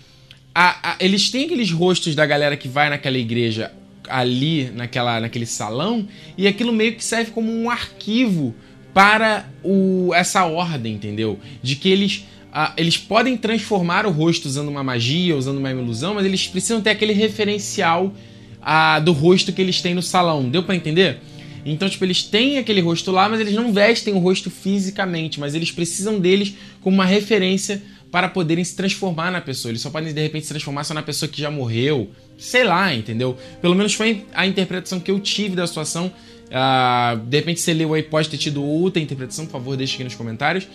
a, 0.60 0.94
a, 0.94 0.96
eles 1.00 1.30
têm 1.30 1.46
aqueles 1.46 1.70
rostos 1.70 2.16
da 2.16 2.26
galera 2.26 2.58
que 2.58 2.68
vai 2.68 2.90
naquela 2.90 3.20
igreja 3.20 3.72
ali, 4.10 4.72
naquela, 4.74 5.20
naquele 5.20 5.46
salão, 5.46 6.08
e 6.36 6.48
aquilo 6.48 6.74
meio 6.74 6.96
que 6.96 7.06
serve 7.06 7.30
como 7.30 7.52
um 7.52 7.70
arquivo 7.70 8.56
para 8.92 9.48
o, 9.64 10.12
essa 10.16 10.46
ordem, 10.46 10.96
entendeu? 10.96 11.38
De 11.62 11.76
que 11.76 11.88
eles, 11.88 12.26
uh, 12.52 12.74
eles 12.76 12.98
podem 12.98 13.38
transformar 13.38 14.08
o 14.08 14.10
rosto 14.10 14.48
usando 14.48 14.70
uma 14.70 14.84
magia, 14.84 15.38
usando 15.38 15.60
uma 15.60 15.70
ilusão, 15.70 16.16
mas 16.16 16.26
eles 16.26 16.48
precisam 16.48 16.82
ter 16.82 16.90
aquele 16.90 17.14
referencial 17.14 18.08
uh, 18.08 19.00
do 19.04 19.12
rosto 19.12 19.54
que 19.54 19.62
eles 19.62 19.80
têm 19.80 19.94
no 19.94 20.02
salão. 20.02 20.50
Deu 20.50 20.64
para 20.64 20.76
entender? 20.76 21.20
Então, 21.64 21.88
tipo, 21.88 22.04
eles 22.04 22.24
têm 22.24 22.58
aquele 22.58 22.82
rosto 22.82 23.12
lá, 23.12 23.30
mas 23.30 23.42
eles 23.42 23.54
não 23.54 23.72
vestem 23.72 24.16
o 24.16 24.18
rosto 24.18 24.50
fisicamente, 24.50 25.40
mas 25.40 25.54
eles 25.54 25.70
precisam 25.70 26.18
deles 26.18 26.56
como 26.82 26.96
uma 26.96 27.06
referência 27.06 27.84
para 28.18 28.30
poderem 28.30 28.64
se 28.64 28.76
transformar 28.76 29.30
na 29.30 29.40
pessoa. 29.40 29.72
Eles 29.72 29.80
só 29.80 29.92
podem, 29.92 30.12
de 30.12 30.20
repente, 30.20 30.48
se 30.48 30.50
transformar 30.50 30.84
só 30.84 30.92
na 30.92 31.04
pessoa 31.04 31.30
que 31.30 31.40
já 31.40 31.52
morreu. 31.52 32.10
Sei 32.36 32.64
lá, 32.64 32.92
entendeu? 32.92 33.38
Pelo 33.62 33.76
menos 33.76 33.94
foi 33.94 34.26
a 34.34 34.48
interpretação 34.48 35.00
que 35.00 35.12
eu 35.12 35.20
tive 35.20 35.56
da 35.56 35.68
situação. 35.68 36.12
Uh, 36.48 37.20
de 37.20 37.38
repente, 37.38 37.62
você 37.62 37.76
leu 37.76 37.94
aí, 37.94 38.02
pode 38.02 38.28
ter 38.28 38.40
tido 38.40 38.64
outra 38.64 39.00
interpretação, 39.00 39.46
por 39.46 39.52
favor, 39.52 39.78
deixe 39.78 39.94
aqui 39.94 40.04
nos 40.04 40.16
comentários. 40.16 40.68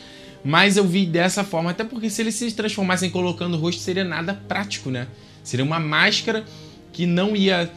Mas 0.45 0.77
eu 0.77 0.87
vi 0.87 1.05
dessa 1.05 1.43
forma, 1.43 1.73
até 1.73 1.83
porque 1.83 2.09
se 2.09 2.23
eles 2.23 2.37
se 2.37 2.53
transformassem 2.53 3.11
colocando 3.11 3.55
o 3.55 3.59
rosto, 3.59 3.83
seria 3.83 4.05
nada 4.05 4.35
prático, 4.35 4.89
né? 4.89 5.09
Seria 5.43 5.65
uma 5.65 5.81
máscara 5.81 6.45
que 6.93 7.07
não 7.07 7.35
ia 7.35 7.69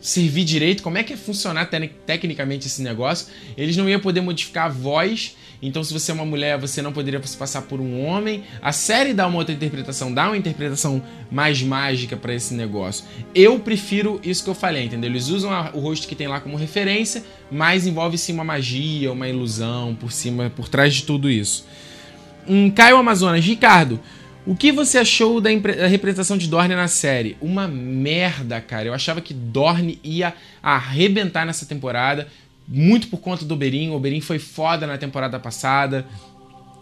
servir 0.00 0.44
direito, 0.44 0.84
como 0.84 0.98
é 0.98 1.02
que 1.02 1.14
ia 1.14 1.18
funcionar 1.18 1.66
te 1.66 1.88
tecnicamente 2.06 2.68
esse 2.68 2.80
negócio. 2.80 3.26
Eles 3.56 3.76
não 3.76 3.88
iam 3.88 3.98
poder 3.98 4.20
modificar 4.20 4.66
a 4.66 4.68
voz, 4.68 5.36
então 5.62 5.84
se 5.84 5.92
você 5.92 6.10
é 6.10 6.14
uma 6.14 6.24
mulher, 6.24 6.58
você 6.58 6.80
não 6.80 6.92
poderia 6.92 7.20
se 7.22 7.36
passar 7.36 7.62
por 7.62 7.80
um 7.80 8.04
homem. 8.04 8.44
A 8.62 8.72
série 8.72 9.12
dá 9.12 9.26
uma 9.26 9.38
outra 9.38 9.54
interpretação, 9.54 10.12
dá 10.12 10.26
uma 10.28 10.36
interpretação 10.36 11.02
mais 11.30 11.62
mágica 11.62 12.16
para 12.16 12.34
esse 12.34 12.54
negócio. 12.54 13.04
Eu 13.34 13.58
prefiro 13.60 14.20
isso 14.24 14.42
que 14.42 14.50
eu 14.50 14.54
falei, 14.54 14.84
entendeu? 14.84 15.10
Eles 15.10 15.28
usam 15.28 15.50
o 15.74 15.80
rosto 15.80 16.08
que 16.08 16.14
tem 16.14 16.26
lá 16.26 16.40
como 16.40 16.56
referência, 16.56 17.22
mas 17.50 17.86
envolve 17.86 18.16
sim 18.16 18.32
uma 18.32 18.44
magia, 18.44 19.12
uma 19.12 19.28
ilusão 19.28 19.94
por 19.94 20.12
cima, 20.12 20.50
por 20.54 20.68
trás 20.68 20.94
de 20.94 21.02
tudo 21.02 21.28
isso. 21.28 21.66
Um 22.48 22.70
Caio 22.70 22.96
Amazonas, 22.96 23.44
Ricardo, 23.44 24.00
o 24.46 24.56
que 24.56 24.72
você 24.72 24.98
achou 24.98 25.40
da, 25.40 25.50
da, 25.54 25.86
representação 25.86 26.38
de 26.38 26.48
Dorne 26.48 26.74
na 26.74 26.88
série? 26.88 27.36
Uma 27.40 27.68
merda, 27.68 28.60
cara. 28.60 28.88
Eu 28.88 28.94
achava 28.94 29.20
que 29.20 29.34
Dorne 29.34 30.00
ia 30.02 30.32
arrebentar 30.62 31.44
nessa 31.44 31.66
temporada, 31.66 32.26
muito 32.70 33.08
por 33.08 33.18
conta 33.18 33.44
do 33.44 33.54
Oberyn. 33.54 33.90
O 33.90 33.94
Oberyn 33.94 34.20
foi 34.20 34.38
foda 34.38 34.86
na 34.86 34.96
temporada 34.96 35.38
passada. 35.40 36.06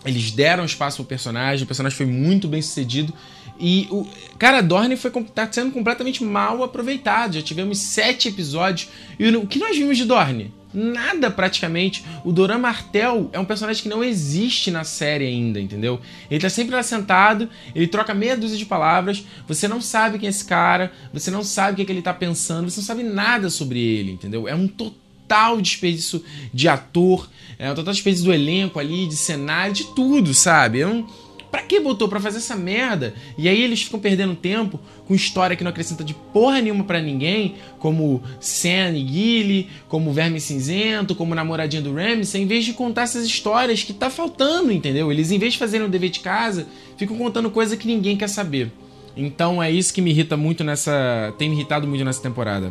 Eles 0.05 0.31
deram 0.31 0.65
espaço 0.65 0.99
pro 0.99 1.07
personagem, 1.07 1.65
o 1.65 1.67
personagem 1.67 1.97
foi 1.97 2.07
muito 2.07 2.47
bem 2.47 2.61
sucedido. 2.63 3.13
E 3.59 3.89
o. 3.91 4.07
Cara, 4.39 4.61
Dorne 4.61 4.97
foi, 4.97 5.11
tá 5.11 5.49
sendo 5.51 5.73
completamente 5.73 6.23
mal 6.23 6.63
aproveitado. 6.63 7.35
Já 7.35 7.43
tivemos 7.43 7.79
sete 7.79 8.29
episódios. 8.29 8.89
E 9.19 9.29
o, 9.29 9.43
o 9.43 9.47
que 9.47 9.59
nós 9.59 9.77
vimos 9.77 9.97
de 9.97 10.05
Dorne? 10.05 10.53
nada 10.73 11.31
praticamente. 11.31 12.05
O 12.25 12.31
Doran 12.31 12.59
Martel 12.59 13.31
é 13.33 13.39
um 13.39 13.45
personagem 13.45 13.83
que 13.83 13.89
não 13.89 14.05
existe 14.05 14.71
na 14.71 14.85
série 14.85 15.27
ainda, 15.27 15.59
entendeu? 15.61 16.01
Ele 16.31 16.41
tá 16.41 16.51
sempre 16.51 16.75
lá 16.75 16.83
sentado, 16.83 17.49
ele 17.75 17.87
troca 17.87 18.15
meia 18.15 18.37
dúzia 18.37 18.59
de 18.59 18.67
palavras, 18.67 19.25
você 19.47 19.67
não 19.67 19.81
sabe 19.81 20.19
quem 20.19 20.27
é 20.27 20.31
esse 20.31 20.45
cara, 20.45 20.93
você 21.13 21.31
não 21.31 21.43
sabe 21.43 21.73
o 21.73 21.77
que, 21.77 21.83
é 21.83 21.85
que 21.87 21.93
ele 21.93 22.03
tá 22.03 22.13
pensando, 22.13 22.71
você 22.71 22.81
não 22.81 22.87
sabe 22.87 23.03
nada 23.03 23.49
sobre 23.51 23.81
ele, 23.81 24.13
entendeu? 24.13 24.47
É 24.47 24.55
um 24.55 24.69
total 24.69 25.08
total 25.29 25.61
desperdício 25.61 26.25
de 26.53 26.69
ator, 26.69 27.29
é 27.59 27.71
um 27.71 27.75
total 27.75 27.93
desperdício 27.93 28.25
do 28.25 28.33
elenco 28.33 28.79
ali, 28.79 29.07
de 29.07 29.17
cenário, 29.17 29.75
de 29.75 29.85
tudo, 29.85 30.33
sabe? 30.33 30.85
Um 30.85 31.07
Pra 31.51 31.63
que 31.63 31.81
botou? 31.81 32.09
Pra 32.09 32.21
fazer 32.21 32.39
essa 32.39 32.55
merda? 32.55 33.15
E 33.39 33.49
aí 33.49 33.63
eles 33.63 33.83
ficam 33.83 33.99
perdendo 33.99 34.35
tempo 34.35 34.79
com 35.07 35.15
história 35.15 35.57
que 35.57 35.65
não 35.65 35.71
acrescenta 35.71 36.05
de 36.05 36.13
porra 36.13 36.61
nenhuma 36.61 36.85
para 36.85 37.01
ninguém, 37.01 37.55
como 37.79 38.23
Sam 38.39 38.91
e 38.91 39.09
Gilly, 39.09 39.71
como 39.89 40.13
Verme 40.13 40.41
Cinzento, 40.41 41.15
como 41.15 41.35
Namoradinha 41.35 41.81
do 41.81 41.95
Ramsey, 41.95 42.43
em 42.43 42.47
vez 42.47 42.67
de 42.67 42.75
contar 42.75 43.05
essas 43.05 43.25
histórias 43.25 43.83
que 43.83 43.95
tá 43.95 44.11
faltando, 44.11 44.71
entendeu? 44.71 45.11
Eles, 45.11 45.31
em 45.31 45.39
vez 45.39 45.55
de 45.55 45.59
fazerem 45.59 45.87
o 45.87 45.91
dever 45.91 46.11
de 46.11 46.21
casa, 46.21 46.67
ficam 46.99 47.17
contando 47.17 47.51
coisa 47.51 47.79
que 47.79 47.87
ninguém 47.87 48.15
quer 48.15 48.29
saber. 48.29 48.71
Então 49.17 49.63
é 49.63 49.71
isso 49.71 49.95
que 49.95 50.03
me 50.03 50.11
irrita 50.11 50.37
muito 50.37 50.63
nessa. 50.63 51.35
tem 51.39 51.49
me 51.49 51.57
irritado 51.57 51.87
muito 51.87 52.05
nessa 52.05 52.21
temporada. 52.21 52.71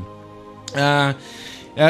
Ah. 0.75 1.15
Uh, 1.17 1.47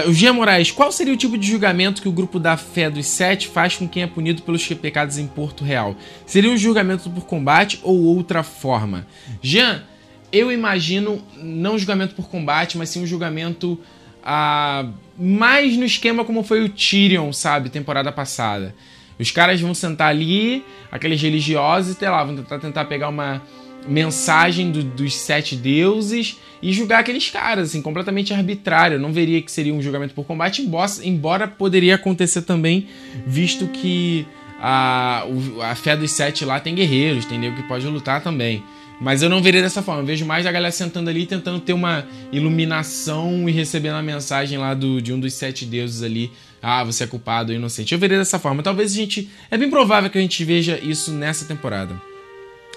o 0.07 0.13
Gia 0.13 0.33
Moraes, 0.33 0.69
qual 0.69 0.91
seria 0.91 1.13
o 1.13 1.17
tipo 1.17 1.37
de 1.37 1.47
julgamento 1.47 2.01
que 2.01 2.09
o 2.09 2.11
grupo 2.11 2.39
da 2.39 2.57
fé 2.57 2.89
dos 2.89 3.05
sete 3.05 3.47
faz 3.47 3.77
com 3.77 3.87
quem 3.87 4.03
é 4.03 4.07
punido 4.07 4.41
pelos 4.41 4.67
pecados 4.67 5.17
em 5.17 5.25
Porto 5.25 5.63
Real? 5.63 5.95
Seria 6.25 6.51
um 6.51 6.57
julgamento 6.57 7.09
por 7.09 7.25
combate 7.25 7.79
ou 7.83 7.97
outra 8.03 8.43
forma? 8.43 9.07
Jean, 9.41 9.83
eu 10.31 10.51
imagino 10.51 11.21
não 11.37 11.77
julgamento 11.77 12.15
por 12.15 12.27
combate, 12.27 12.77
mas 12.77 12.89
sim 12.89 13.01
um 13.01 13.07
julgamento 13.07 13.79
uh, 14.23 14.93
mais 15.17 15.77
no 15.77 15.85
esquema 15.85 16.25
como 16.25 16.43
foi 16.43 16.63
o 16.63 16.69
Tyrion, 16.69 17.31
sabe, 17.31 17.69
temporada 17.69 18.11
passada. 18.11 18.75
Os 19.17 19.31
caras 19.31 19.59
vão 19.59 19.73
sentar 19.73 20.09
ali, 20.09 20.63
aqueles 20.91 21.21
religiosos, 21.21 21.99
e 21.99 22.05
lá, 22.05 22.23
vão 22.23 22.35
tentar, 22.35 22.59
tentar 22.59 22.85
pegar 22.85 23.09
uma 23.09 23.41
mensagem 23.87 24.71
do, 24.71 24.83
dos 24.83 25.15
sete 25.15 25.55
deuses 25.55 26.37
e 26.61 26.73
julgar 26.73 26.99
aqueles 26.99 27.29
caras, 27.29 27.69
assim, 27.69 27.81
completamente 27.81 28.33
arbitrário. 28.33 28.95
Eu 28.95 28.99
não 28.99 29.11
veria 29.11 29.41
que 29.41 29.51
seria 29.51 29.73
um 29.73 29.81
julgamento 29.81 30.13
por 30.13 30.25
combate, 30.25 30.61
embora, 30.61 30.91
embora 31.03 31.47
poderia 31.47 31.95
acontecer 31.95 32.41
também, 32.41 32.87
visto 33.25 33.67
que 33.67 34.25
a, 34.59 35.23
a 35.63 35.75
fé 35.75 35.95
dos 35.95 36.11
sete 36.11 36.43
lá 36.43 36.59
tem 36.59 36.75
guerreiros, 36.75 37.29
nego 37.29 37.55
que 37.55 37.63
pode 37.63 37.85
lutar 37.87 38.21
também. 38.21 38.63
Mas 38.99 39.21
eu 39.21 39.29
não 39.29 39.41
veria 39.41 39.61
dessa 39.61 39.83
forma. 39.83 40.01
Eu 40.01 40.05
vejo 40.05 40.25
mais 40.25 40.45
a 40.45 40.51
galera 40.51 40.71
sentando 40.71 41.09
ali 41.09 41.25
tentando 41.25 41.59
ter 41.59 41.73
uma 41.73 42.05
iluminação 42.31 43.47
e 43.47 43.51
recebendo 43.51 43.95
a 43.95 44.01
mensagem 44.01 44.57
lá 44.57 44.73
do, 44.73 44.99
de 45.01 45.13
um 45.13 45.19
dos 45.19 45.33
sete 45.33 45.65
deuses 45.65 46.01
ali. 46.01 46.31
Ah, 46.61 46.83
você 46.83 47.03
é 47.03 47.07
culpado, 47.07 47.53
inocente. 47.53 47.93
Eu 47.93 47.99
veria 47.99 48.17
dessa 48.17 48.39
forma. 48.39 48.63
Talvez 48.63 48.93
a 48.93 48.95
gente. 48.95 49.29
É 49.51 49.57
bem 49.57 49.69
provável 49.69 50.09
que 50.09 50.17
a 50.17 50.21
gente 50.21 50.43
veja 50.43 50.79
isso 50.81 51.11
nessa 51.11 51.45
temporada. 51.45 51.95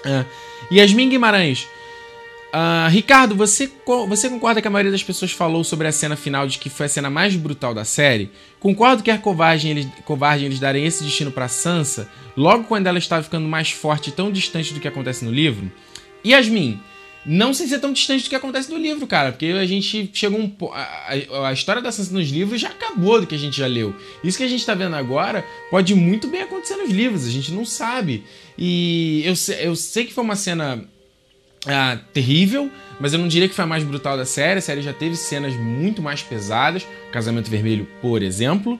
É. 0.05 0.25
Yasmin 0.71 1.09
Guimarães. 1.09 1.67
Uh, 2.53 2.89
Ricardo, 2.89 3.33
você, 3.33 3.71
você 4.09 4.29
concorda 4.29 4.61
que 4.61 4.67
a 4.67 4.71
maioria 4.71 4.91
das 4.91 5.03
pessoas 5.03 5.31
falou 5.31 5.63
sobre 5.63 5.87
a 5.87 5.91
cena 5.91 6.17
final 6.17 6.45
de 6.45 6.59
que 6.59 6.69
foi 6.69 6.85
a 6.85 6.89
cena 6.89 7.09
mais 7.09 7.33
brutal 7.35 7.73
da 7.73 7.85
série? 7.85 8.29
Concordo 8.59 9.01
que 9.01 9.09
é 9.09 9.17
covarde 9.17 9.69
eles, 9.69 9.87
covarde 10.03 10.43
eles 10.43 10.59
darem 10.59 10.85
esse 10.85 11.01
destino 11.01 11.31
para 11.31 11.47
Sansa, 11.47 12.09
logo 12.35 12.65
quando 12.65 12.87
ela 12.87 12.97
estava 12.97 13.23
ficando 13.23 13.47
mais 13.47 13.71
forte 13.71 14.09
e 14.09 14.11
tão 14.11 14.29
distante 14.29 14.73
do 14.73 14.81
que 14.81 14.87
acontece 14.87 15.23
no 15.23 15.31
livro? 15.31 15.71
Yasmin, 16.25 16.77
não 17.25 17.53
sei 17.53 17.67
se 17.67 17.75
é 17.75 17.79
tão 17.79 17.93
distante 17.93 18.23
do 18.23 18.29
que 18.29 18.35
acontece 18.35 18.71
no 18.71 18.77
livro, 18.77 19.05
cara, 19.05 19.31
porque 19.31 19.45
a 19.47 19.65
gente 19.65 20.09
chegou 20.13 20.39
um 20.39 20.51
a, 20.73 21.47
a, 21.47 21.53
história 21.53 21.81
da 21.81 21.91
Sansa 21.91 22.11
nos 22.13 22.29
livros 22.29 22.59
já 22.59 22.69
acabou 22.69 23.21
do 23.21 23.27
que 23.27 23.35
a 23.35 23.37
gente 23.37 23.57
já 23.57 23.67
leu. 23.67 23.95
Isso 24.23 24.37
que 24.37 24.43
a 24.43 24.47
gente 24.47 24.65
tá 24.65 24.73
vendo 24.73 24.95
agora 24.95 25.45
pode 25.69 25.93
muito 25.93 26.27
bem 26.27 26.41
acontecer 26.41 26.75
nos 26.77 26.89
livros, 26.89 27.25
a 27.27 27.29
gente 27.29 27.51
não 27.51 27.63
sabe. 27.63 28.23
E 28.57 29.23
eu, 29.23 29.33
eu 29.59 29.75
sei 29.75 30.05
que 30.05 30.13
foi 30.13 30.23
uma 30.23 30.35
cena 30.35 30.83
ah, 31.67 31.99
terrível, 32.11 32.71
mas 32.99 33.13
eu 33.13 33.19
não 33.19 33.27
diria 33.27 33.47
que 33.47 33.53
foi 33.53 33.65
a 33.65 33.67
mais 33.67 33.83
brutal 33.83 34.17
da 34.17 34.25
série. 34.25 34.57
A 34.57 34.61
série 34.61 34.81
já 34.81 34.93
teve 34.93 35.15
cenas 35.15 35.53
muito 35.55 36.01
mais 36.01 36.23
pesadas, 36.23 36.85
Casamento 37.11 37.49
Vermelho, 37.49 37.87
por 38.01 38.23
exemplo. 38.23 38.79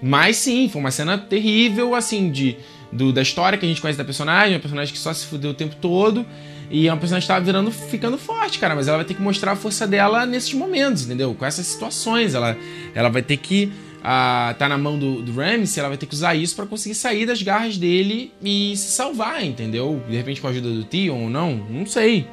Mas 0.00 0.36
sim, 0.36 0.68
foi 0.68 0.80
uma 0.80 0.90
cena 0.90 1.16
terrível, 1.16 1.94
assim, 1.94 2.30
de, 2.30 2.56
do, 2.90 3.12
da 3.12 3.22
história 3.22 3.58
que 3.58 3.64
a 3.64 3.68
gente 3.68 3.80
conhece 3.80 3.98
da 3.98 4.04
personagem, 4.04 4.54
uma 4.54 4.60
personagem 4.60 4.92
que 4.92 4.98
só 4.98 5.12
se 5.12 5.26
fudeu 5.26 5.50
o 5.50 5.54
tempo 5.54 5.76
todo. 5.80 6.26
E 6.72 6.88
é 6.88 6.90
uma 6.90 6.98
personagem 6.98 7.26
que 7.26 7.32
tava 7.32 7.44
virando, 7.44 7.70
ficando 7.70 8.16
forte, 8.16 8.58
cara. 8.58 8.74
Mas 8.74 8.88
ela 8.88 8.96
vai 8.96 9.04
ter 9.04 9.12
que 9.12 9.20
mostrar 9.20 9.52
a 9.52 9.56
força 9.56 9.86
dela 9.86 10.24
nesses 10.24 10.54
momentos, 10.54 11.04
entendeu? 11.04 11.34
Com 11.34 11.44
essas 11.44 11.66
situações. 11.66 12.34
Ela, 12.34 12.56
ela 12.94 13.10
vai 13.10 13.22
ter 13.22 13.36
que. 13.36 13.70
Uh, 13.98 14.52
tá 14.58 14.68
na 14.68 14.76
mão 14.76 14.98
do, 14.98 15.22
do 15.22 15.32
Ramsey, 15.32 15.78
ela 15.78 15.90
vai 15.90 15.96
ter 15.96 16.06
que 16.06 16.14
usar 16.14 16.34
isso 16.34 16.56
para 16.56 16.66
conseguir 16.66 16.96
sair 16.96 17.24
das 17.24 17.40
garras 17.40 17.76
dele 17.76 18.32
e 18.42 18.76
se 18.76 18.90
salvar, 18.90 19.44
entendeu? 19.44 20.02
De 20.08 20.16
repente 20.16 20.40
com 20.40 20.48
a 20.48 20.50
ajuda 20.50 20.70
do 20.70 20.82
Tion 20.82 21.14
ou 21.14 21.30
não, 21.30 21.54
não 21.70 21.86
sei. 21.86 22.26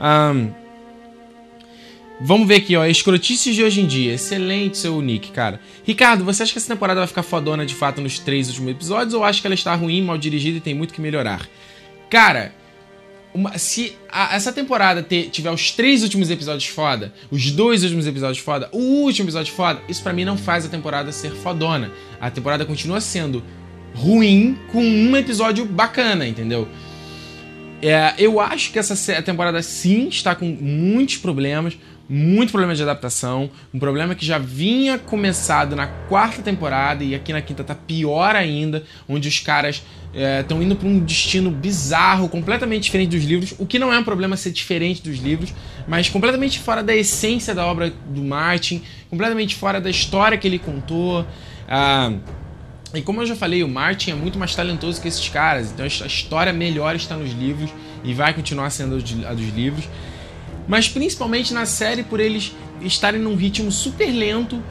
Um, 0.00 0.50
vamos 2.20 2.48
ver 2.48 2.56
aqui, 2.56 2.74
ó. 2.74 2.84
Escrotices 2.84 3.54
de 3.54 3.62
hoje 3.62 3.80
em 3.80 3.86
dia. 3.86 4.14
Excelente 4.14 4.76
seu 4.76 5.00
nick, 5.00 5.30
cara. 5.30 5.60
Ricardo, 5.84 6.24
você 6.24 6.42
acha 6.42 6.52
que 6.52 6.58
essa 6.58 6.72
temporada 6.72 6.98
vai 6.98 7.06
ficar 7.06 7.22
fodona 7.22 7.64
de 7.64 7.76
fato 7.76 8.00
nos 8.00 8.18
três 8.18 8.48
últimos 8.48 8.72
episódios 8.72 9.14
ou 9.14 9.22
acha 9.22 9.40
que 9.40 9.46
ela 9.46 9.54
está 9.54 9.72
ruim, 9.76 10.02
mal 10.02 10.18
dirigida 10.18 10.58
e 10.58 10.60
tem 10.60 10.74
muito 10.74 10.92
que 10.92 11.00
melhorar? 11.00 11.48
Cara, 12.10 12.52
uma, 13.34 13.58
se 13.58 13.96
a, 14.08 14.34
essa 14.34 14.52
temporada 14.52 15.02
ter, 15.02 15.28
tiver 15.28 15.50
os 15.50 15.72
três 15.72 16.04
últimos 16.04 16.30
episódios 16.30 16.66
foda, 16.66 17.12
os 17.30 17.50
dois 17.50 17.82
últimos 17.82 18.06
episódios 18.06 18.38
foda, 18.38 18.68
o 18.72 18.78
último 18.78 19.26
episódio 19.26 19.52
foda, 19.52 19.82
isso 19.88 20.02
para 20.02 20.12
mim 20.12 20.24
não 20.24 20.38
faz 20.38 20.64
a 20.64 20.68
temporada 20.68 21.10
ser 21.10 21.32
fodona. 21.32 21.90
A 22.20 22.30
temporada 22.30 22.64
continua 22.64 23.00
sendo 23.00 23.42
ruim 23.92 24.56
com 24.70 24.82
um 24.82 25.16
episódio 25.16 25.64
bacana, 25.64 26.26
entendeu? 26.26 26.68
É, 27.82 28.14
eu 28.16 28.40
acho 28.40 28.72
que 28.72 28.78
essa 28.78 29.20
temporada 29.20 29.60
sim 29.62 30.08
está 30.08 30.34
com 30.34 30.46
muitos 30.46 31.18
problemas, 31.18 31.76
muito 32.08 32.50
problema 32.50 32.74
de 32.74 32.82
adaptação, 32.82 33.50
um 33.72 33.78
problema 33.78 34.14
que 34.14 34.26
já 34.26 34.38
vinha 34.38 34.98
começado 34.98 35.74
na 35.74 35.86
quarta 35.86 36.42
temporada 36.42 37.02
e 37.02 37.14
aqui 37.14 37.32
na 37.32 37.40
quinta 37.40 37.64
tá 37.64 37.74
pior 37.74 38.36
ainda, 38.36 38.84
onde 39.08 39.28
os 39.28 39.40
caras 39.40 39.82
estão 40.40 40.60
é, 40.60 40.62
indo 40.62 40.76
para 40.76 40.86
um 40.86 41.00
destino 41.00 41.50
bizarro, 41.50 42.28
completamente 42.28 42.84
diferente 42.84 43.16
dos 43.16 43.24
livros, 43.24 43.54
o 43.58 43.66
que 43.66 43.78
não 43.78 43.92
é 43.92 43.98
um 43.98 44.04
problema 44.04 44.36
ser 44.36 44.52
diferente 44.52 45.02
dos 45.02 45.18
livros, 45.18 45.52
mas 45.88 46.08
completamente 46.08 46.58
fora 46.58 46.82
da 46.82 46.94
essência 46.94 47.54
da 47.54 47.66
obra 47.66 47.92
do 48.06 48.22
Martin, 48.22 48.82
completamente 49.08 49.56
fora 49.56 49.80
da 49.80 49.90
história 49.90 50.36
que 50.36 50.46
ele 50.46 50.58
contou. 50.58 51.26
Ah, 51.66 52.12
e 52.94 53.02
como 53.02 53.22
eu 53.22 53.26
já 53.26 53.34
falei, 53.34 53.64
o 53.64 53.68
Martin 53.68 54.12
é 54.12 54.14
muito 54.14 54.38
mais 54.38 54.54
talentoso 54.54 55.00
que 55.00 55.08
esses 55.08 55.28
caras, 55.28 55.72
então 55.72 55.84
a 55.84 55.88
história 55.88 56.52
melhor 56.52 56.94
está 56.94 57.16
nos 57.16 57.32
livros 57.32 57.70
e 58.04 58.14
vai 58.14 58.32
continuar 58.32 58.70
sendo 58.70 58.94
a 59.26 59.34
dos 59.34 59.48
livros 59.48 59.88
mas 60.66 60.88
principalmente 60.88 61.52
na 61.52 61.66
série 61.66 62.02
por 62.02 62.20
eles 62.20 62.52
estarem 62.80 63.20
num 63.20 63.34
ritmo 63.34 63.70
super 63.70 64.10
lento, 64.10 64.62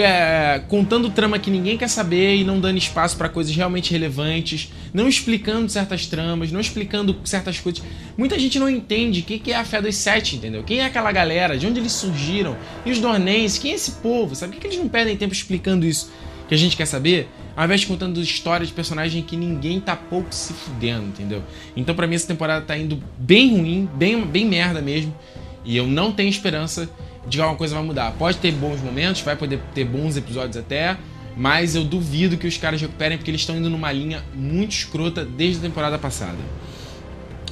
é, 0.00 0.62
contando 0.68 1.10
trama 1.10 1.38
que 1.38 1.50
ninguém 1.50 1.76
quer 1.76 1.88
saber 1.88 2.36
e 2.36 2.44
não 2.44 2.58
dando 2.58 2.78
espaço 2.78 3.16
para 3.16 3.28
coisas 3.28 3.54
realmente 3.54 3.90
relevantes, 3.90 4.72
não 4.92 5.08
explicando 5.08 5.68
certas 5.70 6.06
tramas, 6.06 6.50
não 6.50 6.60
explicando 6.60 7.16
certas 7.24 7.58
coisas. 7.58 7.82
Muita 8.16 8.38
gente 8.38 8.58
não 8.58 8.70
entende 8.70 9.20
o 9.20 9.22
que, 9.24 9.52
é 9.52 9.56
a 9.56 9.64
fé 9.64 9.82
dos 9.82 9.96
sete, 9.96 10.36
entendeu? 10.36 10.62
Quem 10.62 10.80
é 10.80 10.86
aquela 10.86 11.12
galera, 11.12 11.58
de 11.58 11.66
onde 11.66 11.80
eles 11.80 11.92
surgiram, 11.92 12.56
e 12.86 12.90
os 12.90 12.98
Dornenses, 12.98 13.58
quem 13.58 13.72
é 13.72 13.74
esse 13.74 13.92
povo, 13.92 14.34
sabe? 14.34 14.54
Por 14.54 14.60
que, 14.60 14.66
eles 14.68 14.78
não 14.78 14.88
perdem 14.88 15.16
tempo 15.16 15.34
explicando 15.34 15.84
isso 15.84 16.10
que 16.48 16.54
a 16.54 16.58
gente 16.58 16.76
quer 16.76 16.86
saber? 16.86 17.28
Ao 17.54 17.66
invés 17.66 17.82
de 17.82 17.86
contando 17.86 18.18
histórias 18.20 18.68
de 18.68 18.74
personagem 18.74 19.22
que 19.22 19.36
ninguém 19.36 19.78
tá 19.78 19.94
pouco 19.94 20.34
se 20.34 20.54
fudendo, 20.54 21.04
entendeu? 21.04 21.42
Então, 21.76 21.94
para 21.94 22.06
mim, 22.06 22.14
essa 22.14 22.26
temporada 22.26 22.64
tá 22.64 22.78
indo 22.78 23.02
bem 23.18 23.58
ruim, 23.58 23.88
bem, 23.94 24.24
bem 24.24 24.46
merda 24.46 24.80
mesmo. 24.80 25.14
E 25.64 25.76
eu 25.76 25.86
não 25.86 26.12
tenho 26.12 26.28
esperança 26.28 26.88
de 27.26 27.36
que 27.36 27.42
alguma 27.42 27.58
coisa 27.58 27.74
vai 27.74 27.84
mudar. 27.84 28.12
Pode 28.12 28.38
ter 28.38 28.52
bons 28.52 28.80
momentos, 28.80 29.22
vai 29.22 29.36
poder 29.36 29.60
ter 29.74 29.84
bons 29.84 30.16
episódios 30.16 30.56
até, 30.56 30.96
mas 31.36 31.74
eu 31.74 31.84
duvido 31.84 32.36
que 32.36 32.46
os 32.46 32.56
caras 32.56 32.80
recuperem 32.80 33.16
porque 33.16 33.30
eles 33.30 33.40
estão 33.40 33.56
indo 33.56 33.70
numa 33.70 33.92
linha 33.92 34.22
muito 34.34 34.72
escrota 34.72 35.24
desde 35.24 35.58
a 35.58 35.62
temporada 35.68 35.98
passada. 35.98 36.38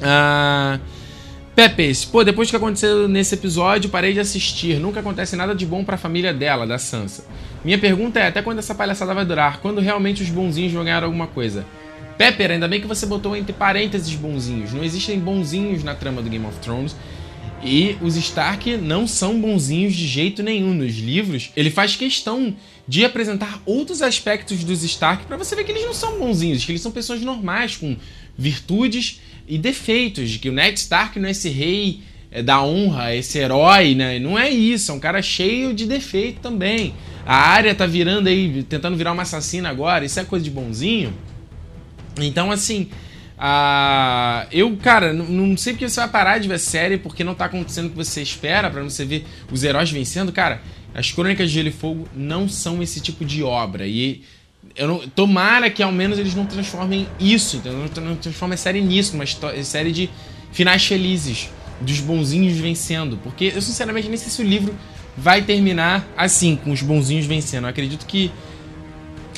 Ah. 0.03 0.79
Pô, 2.11 2.25
depois 2.25 2.49
do 2.49 2.53
que 2.53 2.57
aconteceu 2.57 3.07
nesse 3.07 3.35
episódio, 3.35 3.91
parei 3.91 4.15
de 4.15 4.21
assistir. 4.21 4.81
Nunca 4.81 5.01
acontece 5.01 5.37
nada 5.37 5.55
de 5.55 5.67
bom 5.67 5.85
para 5.85 5.97
a 5.97 5.99
família 5.99 6.33
dela, 6.33 6.67
da 6.67 6.79
Sansa. 6.79 7.27
Minha 7.63 7.79
pergunta 7.79 8.19
é: 8.19 8.29
até 8.29 8.41
quando 8.41 8.61
essa 8.61 8.75
palhaçada 8.75 9.13
vai 9.13 9.27
durar? 9.27 9.61
Quando 9.61 9.79
realmente 9.79 10.23
os 10.23 10.31
bonzinhos 10.31 10.73
vão 10.73 10.85
ganhar 10.85 11.05
alguma 11.05 11.27
coisa? 11.27 11.67
Pepper, 12.17 12.53
ainda 12.53 12.67
bem 12.67 12.81
que 12.81 12.87
você 12.87 13.05
botou 13.05 13.37
entre 13.37 13.53
parênteses 13.53 14.15
bonzinhos. 14.15 14.73
Não 14.73 14.83
existem 14.83 15.19
bonzinhos 15.19 15.85
na 15.85 15.95
trama 15.95 16.23
do 16.23 16.31
Game 16.31 16.47
of 16.47 16.59
Thrones. 16.61 16.97
E 17.63 17.97
os 18.01 18.17
Stark 18.17 18.77
não 18.79 19.07
são 19.07 19.39
bonzinhos 19.39 19.95
de 19.95 20.07
jeito 20.07 20.43
nenhum 20.43 20.73
nos 20.73 20.97
livros. 20.97 21.51
Ele 21.55 21.71
faz 21.71 21.95
questão 21.95 22.57
de 22.89 23.05
apresentar 23.05 23.61
outros 23.67 24.01
aspectos 24.01 24.65
dos 24.65 24.83
Stark 24.83 25.27
para 25.27 25.37
você 25.37 25.55
ver 25.55 25.65
que 25.65 25.73
eles 25.73 25.85
não 25.85 25.93
são 25.93 26.19
bonzinhos, 26.19 26.65
que 26.65 26.73
eles 26.73 26.81
são 26.81 26.91
pessoas 26.91 27.21
normais 27.21 27.77
com 27.77 27.97
virtudes 28.37 29.21
e 29.47 29.59
defeitos, 29.59 30.31
de 30.31 30.39
que 30.39 30.49
o 30.49 30.53
Ned 30.53 30.79
Stark 30.79 31.19
não 31.19 31.29
é 31.29 31.33
esse 31.33 31.49
rei 31.51 32.01
é, 32.31 32.43
da 32.43 32.63
honra, 32.63 33.15
esse 33.15 33.39
herói, 33.39 33.95
né? 33.95 34.19
Não 34.19 34.39
é 34.39 34.49
isso, 34.49 34.91
é 34.91 34.95
um 34.95 35.01
cara 35.01 35.21
cheio 35.21 35.75
de 35.75 35.87
defeito 35.87 36.41
também. 36.41 36.95
A 37.27 37.37
área 37.37 37.75
tá 37.75 37.85
virando 37.85 38.29
aí, 38.29 38.63
tentando 38.63 38.97
virar 38.97 39.13
uma 39.13 39.23
assassina 39.23 39.69
agora, 39.69 40.05
isso 40.05 40.19
é 40.19 40.25
coisa 40.25 40.45
de 40.45 40.51
bonzinho. 40.51 41.13
Então, 42.19 42.51
assim, 42.51 42.89
Ah, 43.43 44.47
eu, 44.53 44.77
cara, 44.77 45.15
não, 45.15 45.57
sei 45.57 45.73
porque 45.73 45.89
você 45.89 45.99
vai 45.99 46.11
parar 46.11 46.37
de 46.37 46.47
ver 46.47 46.59
série, 46.59 46.99
porque 46.99 47.25
não 47.25 47.35
tá 47.35 47.47
acontecendo 47.47 47.87
o 47.87 47.91
que 47.91 47.97
você 47.97 48.21
espera, 48.21 48.69
para 48.69 48.83
você 48.83 49.03
ver 49.03 49.25
os 49.51 49.65
heróis 49.65 49.91
vencendo. 49.91 50.31
Cara, 50.31 50.61
as 50.95 51.11
Crônicas 51.11 51.49
de 51.49 51.55
Gelo 51.55 51.69
e 51.69 51.73
Fogo 51.73 52.07
não 52.15 52.47
são 52.47 52.83
esse 52.83 53.01
tipo 53.01 53.25
de 53.25 53.43
obra. 53.43 53.87
E 53.87 54.23
eu 54.77 54.87
não, 54.87 54.99
tomara 55.09 55.71
que 55.71 55.83
ao 55.83 55.91
menos 55.91 56.19
eles 56.19 56.35
não 56.35 56.45
transformem 56.45 57.09
isso, 57.19 57.63
não 57.65 58.15
transformem 58.17 58.55
a 58.55 58.59
série 58.59 58.83
nisso, 58.83 59.15
uma 59.15 59.25
série 59.65 59.91
de 59.91 60.11
finais 60.53 60.85
felizes, 60.85 61.49
dos 61.81 61.99
bonzinhos 61.99 62.59
vencendo. 62.59 63.17
Porque 63.23 63.53
eu 63.55 63.63
sinceramente 63.63 64.07
nem 64.07 64.19
sei 64.19 64.29
se 64.29 64.43
o 64.43 64.45
livro 64.45 64.75
vai 65.17 65.41
terminar 65.41 66.07
assim, 66.15 66.57
com 66.57 66.73
os 66.73 66.83
bonzinhos 66.83 67.25
vencendo. 67.25 67.65
Eu 67.65 67.71
acredito 67.71 68.05
que, 68.05 68.31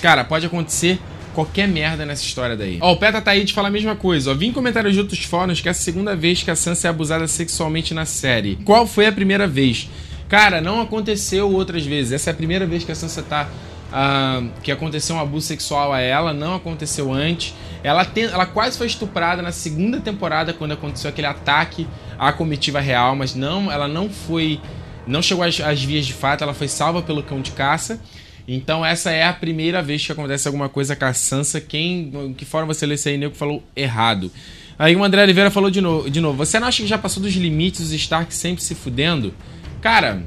cara, 0.01 0.25
pode 0.25 0.45
acontecer 0.45 0.99
qualquer 1.33 1.69
merda 1.69 2.07
nessa 2.07 2.25
história 2.25 2.57
daí. 2.57 2.79
Ó, 2.81 2.93
o 2.93 2.97
Peta 2.97 3.21
tá 3.21 3.31
aí 3.33 3.45
de 3.45 3.53
falar 3.53 3.69
a 3.69 3.71
mesma 3.71 3.97
coisa. 3.97 4.31
Ó, 4.31 4.35
vi 4.35 4.47
em 4.47 4.53
comentários 4.53 4.95
de 4.95 5.01
outros 5.01 5.25
fóruns 5.25 5.61
que 5.61 5.69
é 5.69 5.71
a 5.71 5.75
segunda 5.75 6.15
vez 6.15 6.43
que 6.43 6.51
a 6.51 6.57
Sansa 6.57 6.89
é 6.89 6.91
abusada 6.91 7.27
sexualmente 7.27 7.95
na 7.95 8.05
série. 8.05 8.57
Qual 8.65 8.87
foi 8.87 9.07
a 9.07 9.13
primeira 9.13 9.47
vez? 9.47 9.89
Cara, 10.29 10.61
não 10.61 10.81
aconteceu 10.81 11.53
outras 11.53 11.85
vezes. 11.85 12.13
Essa 12.13 12.31
é 12.31 12.33
a 12.33 12.35
primeira 12.35 12.67
vez 12.67 12.85
que 12.85 12.93
a 12.93 12.95
Sansa 12.95 13.23
tá. 13.23 13.49
Uh, 13.93 14.49
que 14.63 14.73
aconteceu 14.73 15.17
um 15.17 15.21
abuso 15.21 15.47
sexual 15.47 15.93
a 15.93 16.01
ela, 16.01 16.33
não 16.33 16.55
aconteceu 16.55 17.13
antes. 17.13 17.55
Ela, 17.85 18.07
tem, 18.07 18.25
ela 18.25 18.47
quase 18.47 18.79
foi 18.79 18.87
estuprada 18.87 19.43
na 19.43 19.53
segunda 19.53 20.01
temporada, 20.01 20.55
quando 20.55 20.73
aconteceu 20.73 21.11
aquele 21.11 21.27
ataque 21.27 21.87
à 22.19 22.33
comitiva 22.33 22.81
real, 22.81 23.15
mas 23.15 23.35
não, 23.35 23.71
ela 23.71 23.87
não 23.87 24.09
foi. 24.09 24.59
Não 25.07 25.21
chegou 25.21 25.45
às, 25.45 25.61
às 25.61 25.83
vias 25.83 26.07
de 26.07 26.15
fato, 26.15 26.43
ela 26.43 26.55
foi 26.55 26.69
salva 26.69 27.03
pelo 27.03 27.23
cão 27.23 27.43
de 27.43 27.51
caça. 27.51 28.01
Então 28.47 28.85
essa 28.85 29.11
é 29.11 29.25
a 29.25 29.33
primeira 29.33 29.83
vez 29.83 30.05
que 30.05 30.13
acontece 30.13 30.49
alguma 30.49 30.69
coisa 30.69 30.97
com 30.97 31.05
a 31.05 31.13
Sansa. 31.13 31.61
Quem, 31.61 32.35
que 32.37 32.45
forma 32.45 32.73
você 32.73 32.87
lê 32.87 32.95
isso 32.95 33.09
aí, 33.09 33.17
nego 33.17 33.35
falou 33.35 33.63
errado. 33.75 34.31
Aí 34.79 34.97
o 34.97 35.05
André 35.05 35.23
Oliveira 35.23 35.51
falou 35.51 35.71
de 35.71 35.81
novo, 35.81 36.11
de 36.11 36.21
novo. 36.21 36.39
Você 36.39 36.59
não 36.59 36.67
acha 36.67 36.83
que 36.83 36.89
já 36.89 36.99
passou 36.99 37.23
dos 37.23 37.35
limites 37.35 37.81
os 37.81 37.93
Stark 37.93 38.35
sempre 38.35 38.63
se 38.63 38.75
fudendo? 38.75 39.33
Cara, 39.81 40.23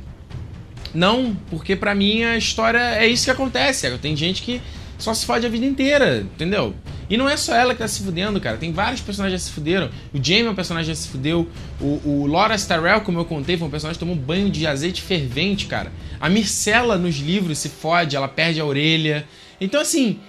não, 0.93 1.36
porque 1.49 1.75
pra 1.75 1.93
mim 1.93 2.23
a 2.23 2.38
história 2.38 2.80
é 2.95 3.08
isso 3.08 3.25
que 3.25 3.32
acontece. 3.32 3.89
Tem 3.97 4.15
gente 4.15 4.41
que 4.41 4.62
só 4.97 5.13
se 5.13 5.25
fode 5.25 5.45
a 5.45 5.49
vida 5.49 5.65
inteira, 5.65 6.19
entendeu? 6.21 6.73
E 7.10 7.17
não 7.17 7.29
é 7.29 7.38
só 7.38 7.53
ela 7.53 7.73
que 7.73 7.79
tá 7.79 7.88
se 7.88 8.03
fudendo, 8.03 8.39
cara. 8.41 8.58
Tem 8.58 8.71
vários 8.71 9.01
personagens 9.01 9.43
que 9.43 9.47
se 9.49 9.53
fuderam. 9.53 9.89
O 10.13 10.23
Jaime 10.23 10.47
é 10.47 10.51
um 10.51 10.55
personagem 10.55 10.93
que 10.93 10.99
se 10.99 11.08
fudeu. 11.08 11.47
O, 11.79 12.01
o 12.03 12.25
Loras 12.25 12.65
Tyrell, 12.65 13.01
como 13.01 13.19
eu 13.19 13.25
contei, 13.25 13.58
foi 13.58 13.67
um 13.67 13.71
personagem 13.71 13.99
que 13.99 14.05
tomou 14.05 14.15
um 14.15 14.19
banho 14.19 14.49
de 14.49 14.65
azeite 14.65 15.01
fervente, 15.01 15.67
cara. 15.67 15.91
A 16.19 16.29
Mircela 16.29 16.97
nos 16.97 17.17
livros 17.17 17.60
se 17.60 17.69
fode, 17.69 18.15
ela 18.15 18.27
perde 18.27 18.60
a 18.60 18.65
orelha. 18.65 19.27
Então, 19.62 19.79
assim, 19.79 20.19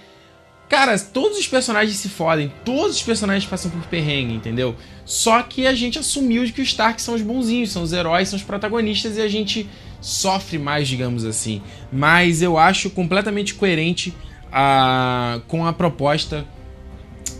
cara, 0.69 0.97
todos 0.99 1.39
os 1.39 1.47
personagens 1.47 1.97
se 1.97 2.09
fodem. 2.09 2.51
Todos 2.63 2.97
os 2.97 3.03
personagens 3.03 3.49
passam 3.49 3.71
por 3.71 3.81
perrengue, 3.87 4.35
entendeu? 4.35 4.75
Só 5.03 5.41
que 5.41 5.65
a 5.65 5.73
gente 5.73 5.97
assumiu 5.97 6.45
de 6.45 6.53
que 6.53 6.61
os 6.61 6.67
Stark 6.67 7.01
são 7.01 7.15
os 7.15 7.21
bonzinhos, 7.21 7.71
são 7.71 7.81
os 7.81 7.91
heróis, 7.91 8.29
são 8.29 8.37
os 8.37 8.43
protagonistas 8.43 9.17
e 9.17 9.21
a 9.21 9.27
gente 9.27 9.67
sofre 9.99 10.59
mais, 10.59 10.87
digamos 10.87 11.25
assim. 11.25 11.61
Mas 11.91 12.43
eu 12.43 12.57
acho 12.57 12.89
completamente 12.91 13.55
coerente 13.55 14.13
a, 14.59 15.39
com 15.47 15.67
a 15.67 15.71
proposta 15.71 16.43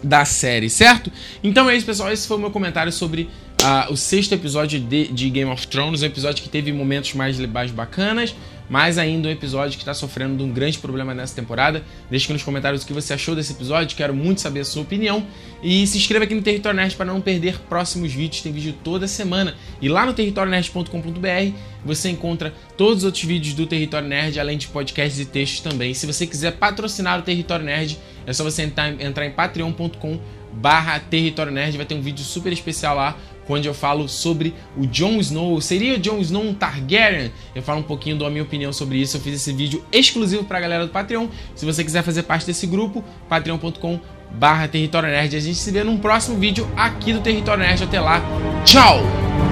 da 0.03 0.23
série, 0.23 0.69
certo? 0.69 1.11
Então 1.43 1.67
é 1.67 1.75
isso, 1.75 1.85
pessoal. 1.85 2.11
Esse 2.11 2.27
foi 2.27 2.37
o 2.37 2.39
meu 2.39 2.51
comentário 2.51 2.91
sobre 2.91 3.23
uh, 3.63 3.91
o 3.91 3.97
sexto 3.97 4.33
episódio 4.33 4.79
de, 4.79 5.07
de, 5.07 5.27
Game 5.31 5.49
of 5.49 5.65
Thrones. 5.67 6.03
Um 6.03 6.05
episódio 6.05 6.43
que 6.43 6.49
teve 6.49 6.71
momentos 6.71 7.15
mais, 7.15 7.39
mais 7.39 7.71
bacanas, 7.71 8.35
mas 8.69 8.97
ainda 8.97 9.27
um 9.27 9.31
episódio 9.31 9.77
que 9.77 9.83
está 9.83 9.93
sofrendo 9.93 10.37
de 10.37 10.43
um 10.43 10.51
grande 10.51 10.77
problema 10.77 11.13
nessa 11.13 11.35
temporada. 11.35 11.83
Deixe 12.09 12.25
aqui 12.25 12.33
nos 12.33 12.43
comentários 12.43 12.83
o 12.83 12.87
que 12.87 12.93
você 12.93 13.13
achou 13.13 13.35
desse 13.35 13.53
episódio, 13.53 13.95
quero 13.95 14.13
muito 14.13 14.41
saber 14.41 14.61
a 14.61 14.65
sua 14.65 14.81
opinião. 14.81 15.25
E 15.63 15.85
se 15.87 15.97
inscreva 15.97 16.25
aqui 16.25 16.35
no 16.35 16.41
Território 16.41 16.75
Nerd 16.75 16.95
para 16.95 17.05
não 17.05 17.21
perder 17.21 17.59
próximos 17.69 18.13
vídeos, 18.13 18.41
tem 18.41 18.51
vídeo 18.51 18.75
toda 18.83 19.07
semana. 19.07 19.55
E 19.81 19.87
lá 19.87 20.05
no 20.05 20.13
territorionerd.com.br 20.13 21.57
você 21.85 22.09
encontra 22.09 22.53
todos 22.75 22.99
os 22.99 23.03
outros 23.05 23.23
vídeos 23.23 23.53
do 23.53 23.65
Território 23.65 24.07
Nerd, 24.07 24.39
além 24.39 24.57
de 24.57 24.67
podcasts 24.67 25.19
e 25.19 25.25
textos 25.25 25.61
também. 25.61 25.93
Se 25.93 26.05
você 26.05 26.27
quiser 26.27 26.51
patrocinar 26.51 27.19
o 27.19 27.21
Território 27.21 27.65
Nerd, 27.65 27.97
é 28.25 28.33
só 28.33 28.43
você 28.43 28.63
entrar, 28.63 28.89
entrar 29.01 29.25
em 29.25 29.31
patreon.com 29.31 30.19
barra 30.53 30.99
Território 30.99 31.51
Nerd, 31.51 31.77
vai 31.77 31.85
ter 31.85 31.95
um 31.95 32.01
vídeo 32.01 32.23
super 32.23 32.51
especial 32.51 32.95
lá 32.95 33.17
onde 33.53 33.67
eu 33.67 33.73
falo 33.73 34.07
sobre 34.07 34.53
o 34.75 34.85
Jon 34.85 35.19
Snow. 35.19 35.59
Seria 35.61 35.95
o 35.95 35.99
Jon 35.99 36.19
Snow 36.19 36.43
um 36.43 36.53
Targaryen? 36.53 37.31
Eu 37.55 37.61
falo 37.61 37.79
um 37.79 37.83
pouquinho 37.83 38.17
da 38.17 38.29
minha 38.29 38.43
opinião 38.43 38.73
sobre 38.73 38.97
isso. 38.97 39.17
Eu 39.17 39.21
fiz 39.21 39.35
esse 39.35 39.53
vídeo 39.53 39.83
exclusivo 39.91 40.43
para 40.43 40.57
a 40.57 40.61
galera 40.61 40.85
do 40.85 40.91
Patreon. 40.91 41.27
Se 41.55 41.65
você 41.65 41.83
quiser 41.83 42.03
fazer 42.03 42.23
parte 42.23 42.45
desse 42.45 42.67
grupo, 42.67 43.03
patreon.com 43.29 43.99
barra 44.31 44.67
Território 44.67 45.09
Nerd. 45.09 45.35
A 45.35 45.39
gente 45.39 45.57
se 45.57 45.71
vê 45.71 45.83
num 45.83 45.97
próximo 45.97 46.37
vídeo 46.37 46.67
aqui 46.75 47.13
do 47.13 47.21
Território 47.21 47.63
Nerd. 47.63 47.83
Até 47.83 47.99
lá, 47.99 48.21
tchau! 48.65 49.46